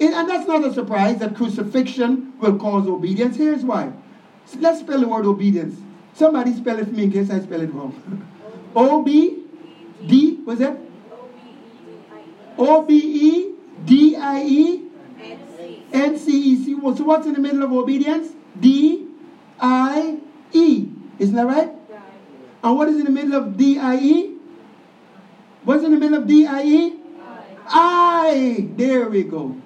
And 0.00 0.28
that's 0.28 0.48
not 0.48 0.64
a 0.64 0.72
surprise 0.72 1.18
that 1.18 1.36
crucifixion 1.36 2.32
will 2.38 2.58
cause 2.58 2.88
obedience. 2.88 3.36
Here's 3.36 3.62
why. 3.62 3.92
Let's 4.58 4.80
spell 4.80 5.00
the 5.00 5.08
word 5.08 5.26
obedience. 5.26 5.78
Somebody 6.14 6.54
spell 6.54 6.78
it 6.78 6.86
for 6.86 6.92
me 6.92 7.04
in 7.04 7.12
case 7.12 7.30
I 7.30 7.40
spell 7.40 7.60
it 7.60 7.72
wrong. 7.72 8.26
O 8.74 9.02
B 9.02 9.44
D, 10.06 10.40
was 10.44 10.58
that? 10.58 10.78
O 12.58 12.82
B 12.82 12.94
E 12.94 13.54
D 13.84 14.16
I 14.16 14.42
E 14.42 14.82
N 15.92 16.18
C 16.18 16.30
E 16.32 16.64
C. 16.64 16.72
So 16.72 17.04
what's 17.04 17.26
in 17.26 17.34
the 17.34 17.40
middle 17.40 17.62
of 17.62 17.72
obedience? 17.72 18.32
D 18.58 19.06
I 19.60 20.18
E. 20.52 20.88
Isn't 21.18 21.34
that 21.34 21.46
right? 21.46 21.70
And 22.62 22.76
what 22.76 22.88
is 22.88 22.96
in 22.96 23.04
the 23.04 23.10
middle 23.10 23.34
of 23.34 23.56
D 23.56 23.78
I 23.78 23.96
E? 23.96 24.35
What's 25.66 25.82
in 25.82 25.90
the 25.90 25.96
middle 25.96 26.16
of 26.16 26.28
D 26.28 26.46
I 26.46 26.62
E? 26.62 26.94
I. 27.66 28.68
There 28.76 29.08
we 29.08 29.24
go. 29.24 29.60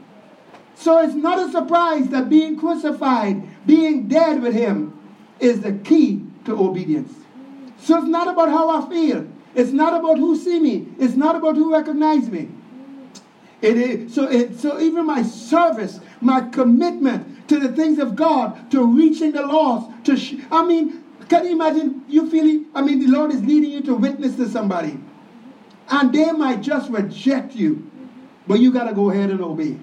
So 0.74 0.98
it's 1.04 1.12
not 1.14 1.38
a 1.38 1.52
surprise 1.52 2.08
that 2.08 2.30
being 2.30 2.58
crucified, 2.58 3.66
being 3.66 4.08
dead 4.08 4.40
with 4.40 4.54
him, 4.54 4.98
is 5.40 5.60
the 5.60 5.74
key 5.74 6.24
to 6.46 6.58
obedience. 6.58 7.12
So 7.78 7.98
it's 7.98 8.08
not 8.08 8.28
about 8.28 8.48
how 8.48 8.82
I 8.82 8.88
feel. 8.88 9.28
It's 9.54 9.72
not 9.72 9.92
about 9.92 10.16
who 10.16 10.38
see 10.38 10.58
me. 10.58 10.88
It's 10.98 11.16
not 11.16 11.36
about 11.36 11.56
who 11.56 11.70
recognize 11.70 12.30
me. 12.30 12.48
It 13.60 13.76
is 13.76 14.14
so. 14.14 14.26
It, 14.26 14.58
so 14.58 14.80
even 14.80 15.04
my 15.04 15.22
service, 15.22 16.00
my 16.22 16.40
commitment 16.48 17.46
to 17.48 17.60
the 17.60 17.72
things 17.72 17.98
of 17.98 18.16
God, 18.16 18.70
to 18.70 18.86
reaching 18.86 19.32
the 19.32 19.42
lost. 19.42 19.90
To 20.06 20.16
sh- 20.16 20.36
I 20.50 20.64
mean, 20.64 21.04
can 21.28 21.44
you 21.44 21.52
imagine 21.52 22.06
you 22.08 22.30
feeling? 22.30 22.68
I 22.74 22.80
mean, 22.80 23.00
the 23.00 23.08
Lord 23.08 23.32
is 23.32 23.44
leading 23.44 23.70
you 23.70 23.82
to 23.82 23.94
witness 23.94 24.36
to 24.36 24.48
somebody. 24.48 24.98
And 25.90 26.12
they 26.12 26.30
might 26.30 26.60
just 26.60 26.88
reject 26.90 27.54
you, 27.54 27.90
but 28.46 28.60
you 28.60 28.72
got 28.72 28.84
to 28.84 28.94
go 28.94 29.10
ahead 29.10 29.30
and 29.30 29.40
obey. 29.40 29.76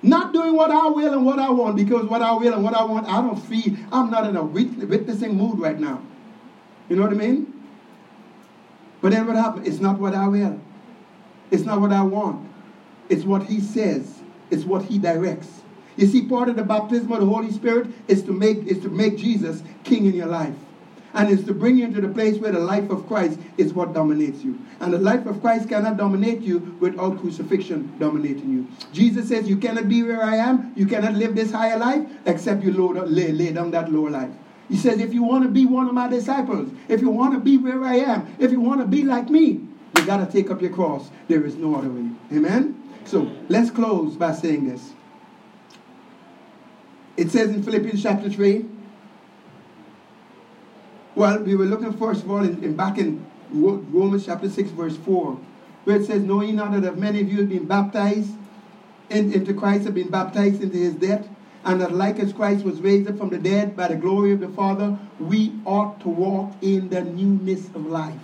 Not 0.00 0.32
doing 0.32 0.54
what 0.54 0.70
I 0.70 0.86
will 0.86 1.12
and 1.12 1.26
what 1.26 1.40
I 1.40 1.50
want 1.50 1.74
because 1.74 2.06
what 2.06 2.22
I 2.22 2.32
will 2.32 2.54
and 2.54 2.62
what 2.62 2.74
I 2.74 2.84
want, 2.84 3.08
I 3.08 3.20
don't 3.20 3.36
feel, 3.36 3.76
I'm 3.90 4.10
not 4.10 4.28
in 4.28 4.36
a 4.36 4.44
witnessing 4.44 5.36
mood 5.36 5.58
right 5.58 5.78
now. 5.78 6.02
You 6.88 6.96
know 6.96 7.02
what 7.02 7.10
I 7.10 7.16
mean? 7.16 7.52
But 9.00 9.10
then 9.10 9.26
what 9.26 9.34
happens? 9.34 9.66
It's 9.66 9.80
not 9.80 9.98
what 9.98 10.14
I 10.14 10.28
will. 10.28 10.60
It's 11.50 11.64
not 11.64 11.80
what 11.80 11.92
I 11.92 12.02
want. 12.02 12.48
It's 13.08 13.24
what 13.24 13.42
He 13.42 13.60
says. 13.60 14.20
It's 14.50 14.64
what 14.64 14.84
He 14.84 14.98
directs. 14.98 15.62
You 15.96 16.06
see, 16.06 16.26
part 16.26 16.48
of 16.48 16.54
the 16.54 16.62
baptism 16.62 17.10
of 17.10 17.20
the 17.20 17.26
Holy 17.26 17.50
Spirit 17.50 17.88
is 18.06 18.22
to 18.22 18.32
make 18.32 18.58
is 18.66 18.78
to 18.80 18.88
make 18.88 19.18
Jesus 19.18 19.64
king 19.82 20.06
in 20.06 20.14
your 20.14 20.26
life 20.26 20.54
and 21.14 21.30
it's 21.30 21.44
to 21.44 21.54
bring 21.54 21.78
you 21.78 21.84
into 21.84 22.00
the 22.00 22.08
place 22.08 22.38
where 22.38 22.52
the 22.52 22.58
life 22.58 22.90
of 22.90 23.06
Christ 23.06 23.38
is 23.56 23.72
what 23.72 23.94
dominates 23.94 24.44
you. 24.44 24.60
And 24.80 24.92
the 24.92 24.98
life 24.98 25.26
of 25.26 25.40
Christ 25.40 25.68
cannot 25.68 25.96
dominate 25.96 26.40
you 26.40 26.76
without 26.80 27.18
crucifixion 27.20 27.92
dominating 27.98 28.52
you. 28.52 28.66
Jesus 28.92 29.28
says, 29.28 29.48
You 29.48 29.56
cannot 29.56 29.88
be 29.88 30.02
where 30.02 30.22
I 30.22 30.36
am, 30.36 30.72
you 30.76 30.86
cannot 30.86 31.14
live 31.14 31.34
this 31.34 31.50
higher 31.50 31.78
life 31.78 32.06
except 32.26 32.62
you 32.62 32.72
load, 32.72 33.08
lay, 33.08 33.32
lay 33.32 33.52
down 33.52 33.70
that 33.70 33.90
lower 33.90 34.10
life. 34.10 34.30
He 34.68 34.76
says, 34.76 35.00
If 35.00 35.14
you 35.14 35.22
want 35.22 35.44
to 35.44 35.50
be 35.50 35.64
one 35.64 35.88
of 35.88 35.94
my 35.94 36.08
disciples, 36.08 36.70
if 36.88 37.00
you 37.00 37.10
want 37.10 37.34
to 37.34 37.40
be 37.40 37.56
where 37.56 37.82
I 37.84 37.96
am, 37.96 38.36
if 38.38 38.50
you 38.50 38.60
want 38.60 38.80
to 38.80 38.86
be 38.86 39.02
like 39.02 39.30
me, 39.30 39.66
you 39.96 40.06
got 40.06 40.24
to 40.24 40.30
take 40.30 40.50
up 40.50 40.60
your 40.60 40.72
cross. 40.72 41.10
There 41.28 41.44
is 41.44 41.56
no 41.56 41.74
other 41.74 41.88
way. 41.88 42.10
Amen? 42.32 42.82
So 43.04 43.32
let's 43.48 43.70
close 43.70 44.16
by 44.16 44.32
saying 44.32 44.68
this. 44.68 44.92
It 47.16 47.30
says 47.30 47.50
in 47.50 47.62
Philippians 47.62 48.02
chapter 48.02 48.30
3, 48.30 48.64
well, 51.14 51.38
we 51.40 51.56
were 51.56 51.64
looking 51.64 51.92
first 51.92 52.24
of 52.24 52.30
all 52.30 52.44
in, 52.44 52.62
in 52.62 52.76
back 52.76 52.98
in 52.98 53.24
Romans 53.50 54.26
chapter 54.26 54.48
6, 54.48 54.70
verse 54.70 54.96
4, 54.98 55.38
where 55.84 55.96
it 55.96 56.06
says, 56.06 56.22
Know 56.22 56.42
ye 56.42 56.52
not 56.52 56.80
that 56.80 56.98
many 56.98 57.20
of 57.20 57.30
you 57.30 57.38
have 57.38 57.48
been 57.48 57.66
baptized 57.66 58.30
in, 59.10 59.32
into 59.32 59.54
Christ, 59.54 59.84
have 59.84 59.94
been 59.94 60.10
baptized 60.10 60.62
into 60.62 60.76
his 60.76 60.94
death, 60.94 61.26
and 61.64 61.80
that 61.80 61.92
like 61.92 62.18
as 62.18 62.32
Christ 62.32 62.64
was 62.64 62.80
raised 62.80 63.08
up 63.08 63.18
from 63.18 63.30
the 63.30 63.38
dead 63.38 63.76
by 63.76 63.88
the 63.88 63.96
glory 63.96 64.32
of 64.32 64.40
the 64.40 64.48
Father, 64.48 64.98
we 65.18 65.52
ought 65.64 66.00
to 66.00 66.08
walk 66.08 66.52
in 66.60 66.88
the 66.88 67.02
newness 67.02 67.66
of 67.68 67.86
life. 67.86 68.20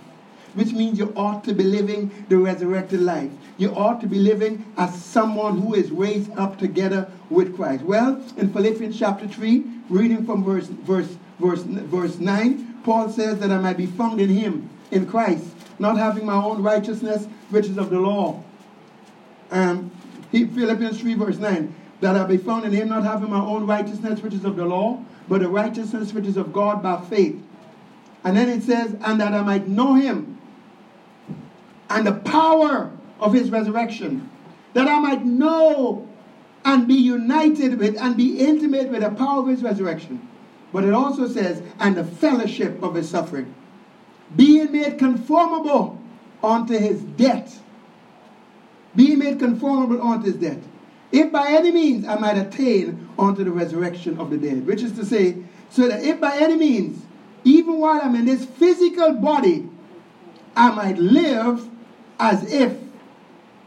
Which 0.53 0.71
means 0.71 0.97
you 0.97 1.11
ought 1.17 1.43
to 1.45 1.53
be 1.53 1.63
living 1.63 2.25
the 2.29 2.37
resurrected 2.37 3.01
life. 3.01 3.31
You 3.57 3.75
ought 3.75 3.99
to 4.01 4.07
be 4.07 4.19
living 4.19 4.73
as 4.77 5.03
someone 5.03 5.59
who 5.59 5.73
is 5.73 5.91
raised 5.91 6.31
up 6.37 6.57
together 6.57 7.11
with 7.29 7.55
Christ. 7.55 7.83
Well, 7.83 8.23
in 8.37 8.53
Philippians 8.53 8.97
chapter 8.97 9.27
3, 9.27 9.63
reading 9.89 10.25
from 10.25 10.43
verse, 10.45 10.67
verse, 10.67 11.17
verse, 11.39 11.63
verse 11.63 12.19
9, 12.19 12.74
Paul 12.85 13.09
says 13.09 13.39
that 13.39 13.51
I 13.51 13.57
might 13.57 13.77
be 13.77 13.87
found 13.87 14.21
in 14.21 14.29
him, 14.29 14.69
in 14.91 15.07
Christ, 15.07 15.45
not 15.79 15.97
having 15.97 16.25
my 16.25 16.35
own 16.35 16.61
righteousness, 16.61 17.27
which 17.49 17.65
is 17.65 17.77
of 17.77 17.89
the 17.89 17.99
law. 17.99 18.43
Um, 19.51 19.91
he, 20.31 20.45
Philippians 20.45 21.01
3, 21.01 21.15
verse 21.15 21.39
9, 21.39 21.73
that 22.01 22.15
I 22.15 22.25
be 22.25 22.37
found 22.37 22.65
in 22.65 22.71
him, 22.71 22.89
not 22.89 23.03
having 23.03 23.29
my 23.29 23.43
own 23.43 23.65
righteousness, 23.65 24.21
which 24.21 24.33
is 24.33 24.45
of 24.45 24.55
the 24.55 24.65
law, 24.65 25.03
but 25.27 25.41
the 25.41 25.49
righteousness 25.49 26.13
which 26.13 26.27
is 26.27 26.37
of 26.37 26.53
God 26.53 26.83
by 26.83 27.01
faith. 27.01 27.41
And 28.23 28.37
then 28.37 28.49
it 28.49 28.61
says, 28.61 28.95
and 29.01 29.19
that 29.19 29.33
I 29.33 29.41
might 29.41 29.67
know 29.67 29.95
him 29.95 30.35
and 31.89 32.05
the 32.05 32.13
power 32.13 32.91
of 33.19 33.33
his 33.33 33.49
resurrection, 33.49 34.29
that 34.73 34.87
I 34.87 34.99
might 34.99 35.25
know 35.25 36.07
and 36.63 36.87
be 36.87 36.95
united 36.95 37.79
with 37.79 37.99
and 38.01 38.17
be 38.17 38.39
intimate 38.39 38.89
with 38.89 39.01
the 39.01 39.09
power 39.09 39.41
of 39.41 39.47
his 39.47 39.63
resurrection. 39.63 40.27
But 40.75 40.83
it 40.83 40.93
also 40.93 41.29
says, 41.29 41.63
and 41.79 41.95
the 41.95 42.03
fellowship 42.03 42.83
of 42.83 42.95
his 42.95 43.09
suffering, 43.09 43.55
being 44.35 44.73
made 44.73 44.99
conformable 44.99 45.97
unto 46.43 46.77
his 46.77 47.01
death. 47.01 47.63
Being 48.93 49.19
made 49.19 49.39
conformable 49.39 50.05
unto 50.05 50.25
his 50.25 50.35
death. 50.35 50.57
If 51.13 51.31
by 51.31 51.47
any 51.47 51.71
means 51.71 52.05
I 52.05 52.17
might 52.17 52.35
attain 52.35 53.07
unto 53.17 53.45
the 53.45 53.51
resurrection 53.51 54.19
of 54.19 54.29
the 54.29 54.37
dead. 54.37 54.67
Which 54.67 54.83
is 54.83 54.91
to 54.97 55.05
say, 55.05 55.37
so 55.69 55.87
that 55.87 56.03
if 56.03 56.19
by 56.19 56.35
any 56.39 56.57
means, 56.57 57.05
even 57.45 57.79
while 57.79 58.01
I'm 58.03 58.15
in 58.15 58.25
this 58.25 58.43
physical 58.43 59.13
body, 59.13 59.69
I 60.57 60.71
might 60.75 60.97
live 60.97 61.69
as 62.19 62.51
if 62.51 62.77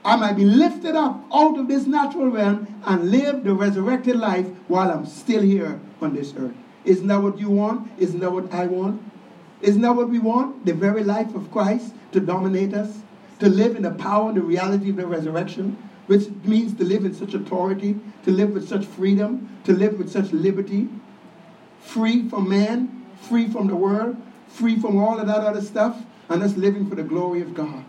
I 0.05 0.17
might 0.17 0.35
be 0.35 0.45
lifted 0.45 0.95
up 0.95 1.25
out 1.33 1.57
of 1.57 1.69
this 1.69 1.87
natural 1.87 2.29
realm 2.29 2.83
and 2.85 3.11
live 3.11 3.45
the 3.45 3.55
resurrected 3.55 4.17
life 4.17 4.47
while 4.67 4.91
I'm 4.91 5.07
still 5.07 5.41
here 5.41 5.81
on 6.03 6.15
this 6.15 6.35
earth. 6.37 6.53
Isn't 6.89 7.07
that 7.09 7.23
what 7.23 7.39
you 7.39 7.51
want? 7.51 7.91
Isn't 7.99 8.21
that 8.21 8.33
what 8.33 8.51
I 8.51 8.67
want? 8.67 9.03
Isn't 9.61 9.83
that 9.83 9.93
what 9.93 10.09
we 10.09 10.19
want? 10.19 10.65
The 10.65 10.73
very 10.73 11.05
life 11.05 11.35
of 11.35 11.53
Christ 11.53 11.93
to 12.13 12.21
dominate 12.21 12.73
us, 12.73 13.01
to 13.41 13.49
live 13.51 13.77
in 13.77 13.83
the 13.83 13.91
power 13.91 14.31
and 14.31 14.39
the 14.39 14.43
reality 14.43 14.89
of 14.89 14.97
the 14.97 15.07
resurrection, 15.07 15.77
which 16.07 16.31
means 16.45 16.75
to 16.79 16.85
live 16.85 17.05
in 17.05 17.13
such 17.13 17.35
authority, 17.35 18.01
to 18.25 18.31
live 18.31 18.55
with 18.55 18.67
such 18.67 18.87
freedom, 18.87 19.55
to 19.65 19.75
live 19.75 19.99
with 19.99 20.11
such 20.11 20.33
liberty, 20.33 20.89
free 21.83 22.27
from 22.27 22.49
man, 22.49 23.05
free 23.21 23.49
from 23.49 23.67
the 23.67 23.77
world, 23.77 24.17
free 24.47 24.81
from 24.81 24.97
all 24.97 25.21
of 25.21 25.27
that 25.27 25.41
other 25.41 25.61
stuff, 25.61 26.03
and 26.31 26.43
us 26.43 26.57
living 26.57 26.89
for 26.89 26.95
the 26.95 27.03
glory 27.03 27.43
of 27.43 27.53
God. 27.53 27.85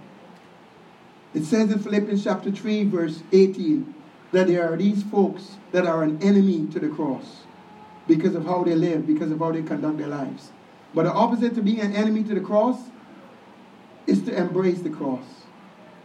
It 1.33 1.45
says 1.45 1.71
in 1.71 1.79
Philippians 1.79 2.25
chapter 2.25 2.51
3, 2.51 2.83
verse 2.83 3.23
18, 3.31 3.95
that 4.33 4.47
there 4.47 4.73
are 4.73 4.75
these 4.75 5.03
folks 5.03 5.55
that 5.71 5.87
are 5.87 6.03
an 6.03 6.21
enemy 6.21 6.67
to 6.73 6.79
the 6.81 6.89
cross 6.89 7.43
because 8.09 8.35
of 8.35 8.43
how 8.45 8.63
they 8.63 8.75
live, 8.75 9.07
because 9.07 9.31
of 9.31 9.39
how 9.39 9.51
they 9.51 9.61
conduct 9.61 9.99
their 9.99 10.07
lives. 10.07 10.49
But 10.93 11.03
the 11.03 11.13
opposite 11.13 11.55
to 11.55 11.61
being 11.61 11.79
an 11.79 11.95
enemy 11.95 12.23
to 12.23 12.33
the 12.33 12.41
cross 12.41 12.77
is 14.07 14.23
to 14.23 14.35
embrace 14.35 14.81
the 14.81 14.89
cross. 14.89 15.23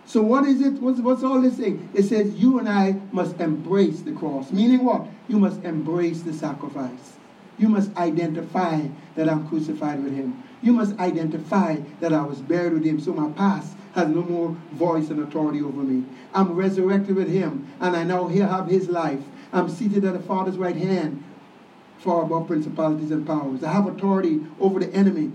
So 0.04 0.20
what 0.20 0.44
is 0.44 0.60
it? 0.60 0.74
What's, 0.74 1.00
what's 1.00 1.24
all 1.24 1.40
this 1.40 1.56
saying? 1.56 1.88
It 1.94 2.02
says 2.02 2.34
you 2.34 2.58
and 2.58 2.68
I 2.68 3.00
must 3.10 3.40
embrace 3.40 4.02
the 4.02 4.12
cross. 4.12 4.52
Meaning 4.52 4.84
what? 4.84 5.06
You 5.28 5.38
must 5.38 5.64
embrace 5.64 6.20
the 6.20 6.34
sacrifice. 6.34 7.16
You 7.56 7.70
must 7.70 7.96
identify 7.96 8.82
that 9.16 9.28
I'm 9.28 9.48
crucified 9.48 10.04
with 10.04 10.14
him. 10.14 10.42
You 10.60 10.74
must 10.74 10.98
identify 10.98 11.76
that 12.00 12.12
I 12.12 12.22
was 12.22 12.40
buried 12.40 12.74
with 12.74 12.84
him. 12.84 13.00
So 13.00 13.14
my 13.14 13.32
past 13.32 13.74
has 13.94 14.08
no 14.08 14.22
more 14.22 14.50
voice 14.72 15.08
and 15.08 15.20
authority 15.20 15.62
over 15.62 15.82
me. 15.82 16.04
I'm 16.34 16.52
resurrected 16.52 17.16
with 17.16 17.28
him, 17.28 17.72
and 17.80 17.96
I 17.96 18.02
now 18.04 18.28
have 18.28 18.66
his 18.66 18.88
life. 18.88 19.22
I'm 19.52 19.70
seated 19.70 20.04
at 20.04 20.12
the 20.12 20.18
Father's 20.18 20.58
right 20.58 20.76
hand, 20.76 21.22
far 22.04 22.22
above 22.22 22.46
principalities 22.46 23.10
and 23.10 23.26
powers. 23.26 23.64
I 23.64 23.72
have 23.72 23.86
authority 23.86 24.42
over 24.60 24.78
the 24.78 24.94
enemy. 24.94 25.32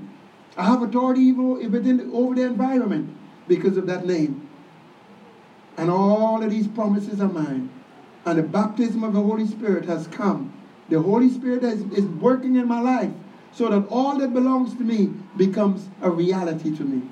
I 0.55 0.65
have 0.65 0.83
authority 0.83 1.21
even 1.21 1.71
within 1.71 2.11
over 2.13 2.35
the 2.35 2.43
environment 2.43 3.17
because 3.47 3.75
of 3.75 3.87
that 3.87 4.05
name. 4.05 4.47
And 5.77 5.89
all 5.89 6.43
of 6.43 6.51
these 6.51 6.67
promises 6.67 7.19
are 7.19 7.27
mine. 7.27 7.71
And 8.25 8.37
the 8.37 8.43
baptism 8.43 9.03
of 9.03 9.13
the 9.13 9.21
Holy 9.21 9.47
Spirit 9.47 9.85
has 9.85 10.07
come. 10.07 10.53
The 10.89 11.01
Holy 11.01 11.29
Spirit 11.29 11.63
is, 11.63 11.81
is 11.93 12.05
working 12.05 12.55
in 12.55 12.67
my 12.67 12.81
life 12.81 13.11
so 13.51 13.69
that 13.69 13.87
all 13.89 14.17
that 14.19 14.33
belongs 14.33 14.75
to 14.75 14.83
me 14.83 15.07
becomes 15.37 15.89
a 16.01 16.11
reality 16.11 16.75
to 16.75 16.83
me. 16.83 17.09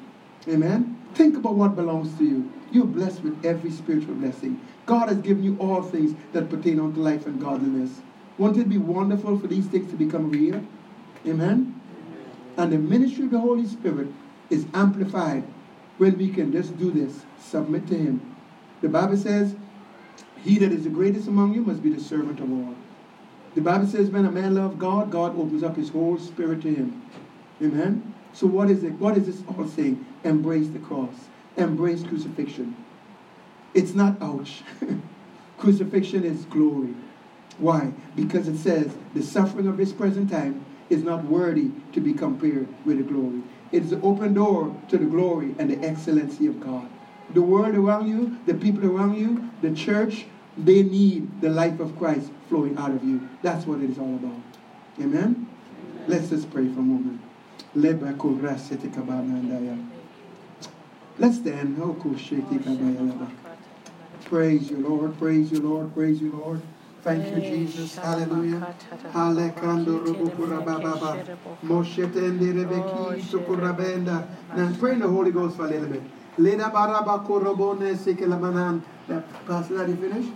Amen. 0.47 0.97
Think 1.15 1.35
about 1.35 1.55
what 1.55 1.75
belongs 1.75 2.15
to 2.19 2.23
you. 2.23 2.51
You're 2.71 2.85
blessed 2.85 3.23
with 3.23 3.43
every 3.43 3.71
spiritual 3.71 4.15
blessing. 4.15 4.61
God 4.85 5.09
has 5.09 5.17
given 5.17 5.43
you 5.43 5.57
all 5.59 5.81
things 5.81 6.15
that 6.33 6.49
pertain 6.49 6.79
unto 6.79 6.99
life 6.99 7.25
and 7.25 7.41
godliness. 7.41 8.01
Won't 8.37 8.57
it 8.57 8.69
be 8.69 8.77
wonderful 8.77 9.39
for 9.39 9.47
these 9.47 9.65
things 9.67 9.89
to 9.91 9.97
become 9.97 10.31
real? 10.31 10.63
Amen? 11.25 11.79
And 12.57 12.71
the 12.71 12.77
ministry 12.77 13.25
of 13.25 13.31
the 13.31 13.39
Holy 13.39 13.67
Spirit 13.67 14.07
is 14.49 14.65
amplified 14.73 15.43
when 15.97 16.17
we 16.17 16.29
can 16.29 16.51
just 16.51 16.77
do 16.77 16.91
this, 16.91 17.21
submit 17.39 17.87
to 17.87 17.97
Him. 17.97 18.35
The 18.81 18.89
Bible 18.89 19.17
says, 19.17 19.55
He 20.43 20.59
that 20.59 20.71
is 20.71 20.83
the 20.83 20.89
greatest 20.89 21.27
among 21.27 21.53
you 21.53 21.61
must 21.61 21.81
be 21.81 21.89
the 21.89 22.01
servant 22.01 22.39
of 22.39 22.51
all. 22.51 22.75
The 23.57 23.63
Bible 23.63 23.87
says, 23.87 24.11
when 24.11 24.23
a 24.25 24.31
man 24.31 24.53
loves 24.53 24.75
God, 24.75 25.09
God 25.09 25.35
opens 25.35 25.63
up 25.63 25.75
his 25.75 25.89
whole 25.89 26.19
spirit 26.19 26.61
to 26.61 26.71
him. 26.71 27.01
Amen? 27.59 28.13
So 28.31 28.45
what 28.45 28.69
is 28.69 28.83
it? 28.83 28.91
What 28.93 29.17
is 29.17 29.25
this 29.25 29.41
all 29.47 29.67
saying? 29.67 30.05
Embrace 30.23 30.67
the 30.67 30.77
cross. 30.77 31.15
Embrace 31.55 32.03
crucifixion. 32.03 32.75
It's 33.73 33.95
not 33.95 34.21
ouch. 34.21 34.61
crucifixion 35.57 36.23
is 36.23 36.45
glory. 36.45 36.93
Why? 37.59 37.91
Because 38.15 38.47
it 38.47 38.57
says 38.57 38.95
the 39.13 39.23
suffering 39.23 39.67
of 39.67 39.77
this 39.77 39.91
present 39.91 40.29
time 40.29 40.65
is 40.89 41.03
not 41.03 41.25
worthy 41.25 41.71
to 41.93 41.99
be 41.99 42.13
compared 42.13 42.67
with 42.85 42.97
the 42.97 43.03
glory. 43.03 43.41
It 43.71 43.83
is 43.83 43.89
the 43.89 44.01
open 44.01 44.33
door 44.33 44.75
to 44.89 44.97
the 44.97 45.05
glory 45.05 45.55
and 45.59 45.69
the 45.69 45.85
excellency 45.85 46.47
of 46.47 46.59
God. 46.59 46.87
The 47.33 47.41
world 47.41 47.75
around 47.75 48.07
you, 48.07 48.37
the 48.45 48.53
people 48.53 48.89
around 48.89 49.17
you, 49.17 49.49
the 49.61 49.75
church, 49.75 50.25
they 50.57 50.83
need 50.83 51.41
the 51.41 51.49
life 51.49 51.79
of 51.79 51.97
Christ 51.97 52.31
flowing 52.47 52.77
out 52.77 52.91
of 52.91 53.03
you. 53.03 53.27
That's 53.41 53.65
what 53.65 53.81
it 53.81 53.89
is 53.89 53.97
all 53.97 54.15
about. 54.15 54.41
Amen? 54.99 55.13
Amen. 55.13 55.47
Let's 56.07 56.29
just 56.29 56.49
pray 56.51 56.67
for 56.67 56.79
a 56.79 56.83
moment. 56.83 57.21
Let's 61.19 61.37
stand. 61.37 61.77
Praise 64.25 64.69
you, 64.69 64.77
Lord. 64.77 65.17
Praise 65.19 65.51
you, 65.51 65.59
Lord. 65.59 65.93
Praise 65.93 66.21
you, 66.21 66.31
Lord. 66.31 66.61
Thank 67.07 67.23
you, 67.35 67.41
Jesus. 67.41 67.95
Hallelujah. 67.95 68.59
Now 74.55 74.73
pray 74.79 74.93
in 74.93 74.99
the 74.99 75.07
Holy 75.07 75.31
Ghost 75.31 75.55
for 75.55 75.65
a 75.65 75.69
little 75.69 75.87
bit. 75.87 76.01
Pastor, 79.47 79.81
are 79.81 79.87
you 79.87 79.95
finished? 79.95 80.29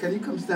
Can 0.00 0.12
you 0.12 0.20
come 0.20 0.38
stand? 0.38 0.52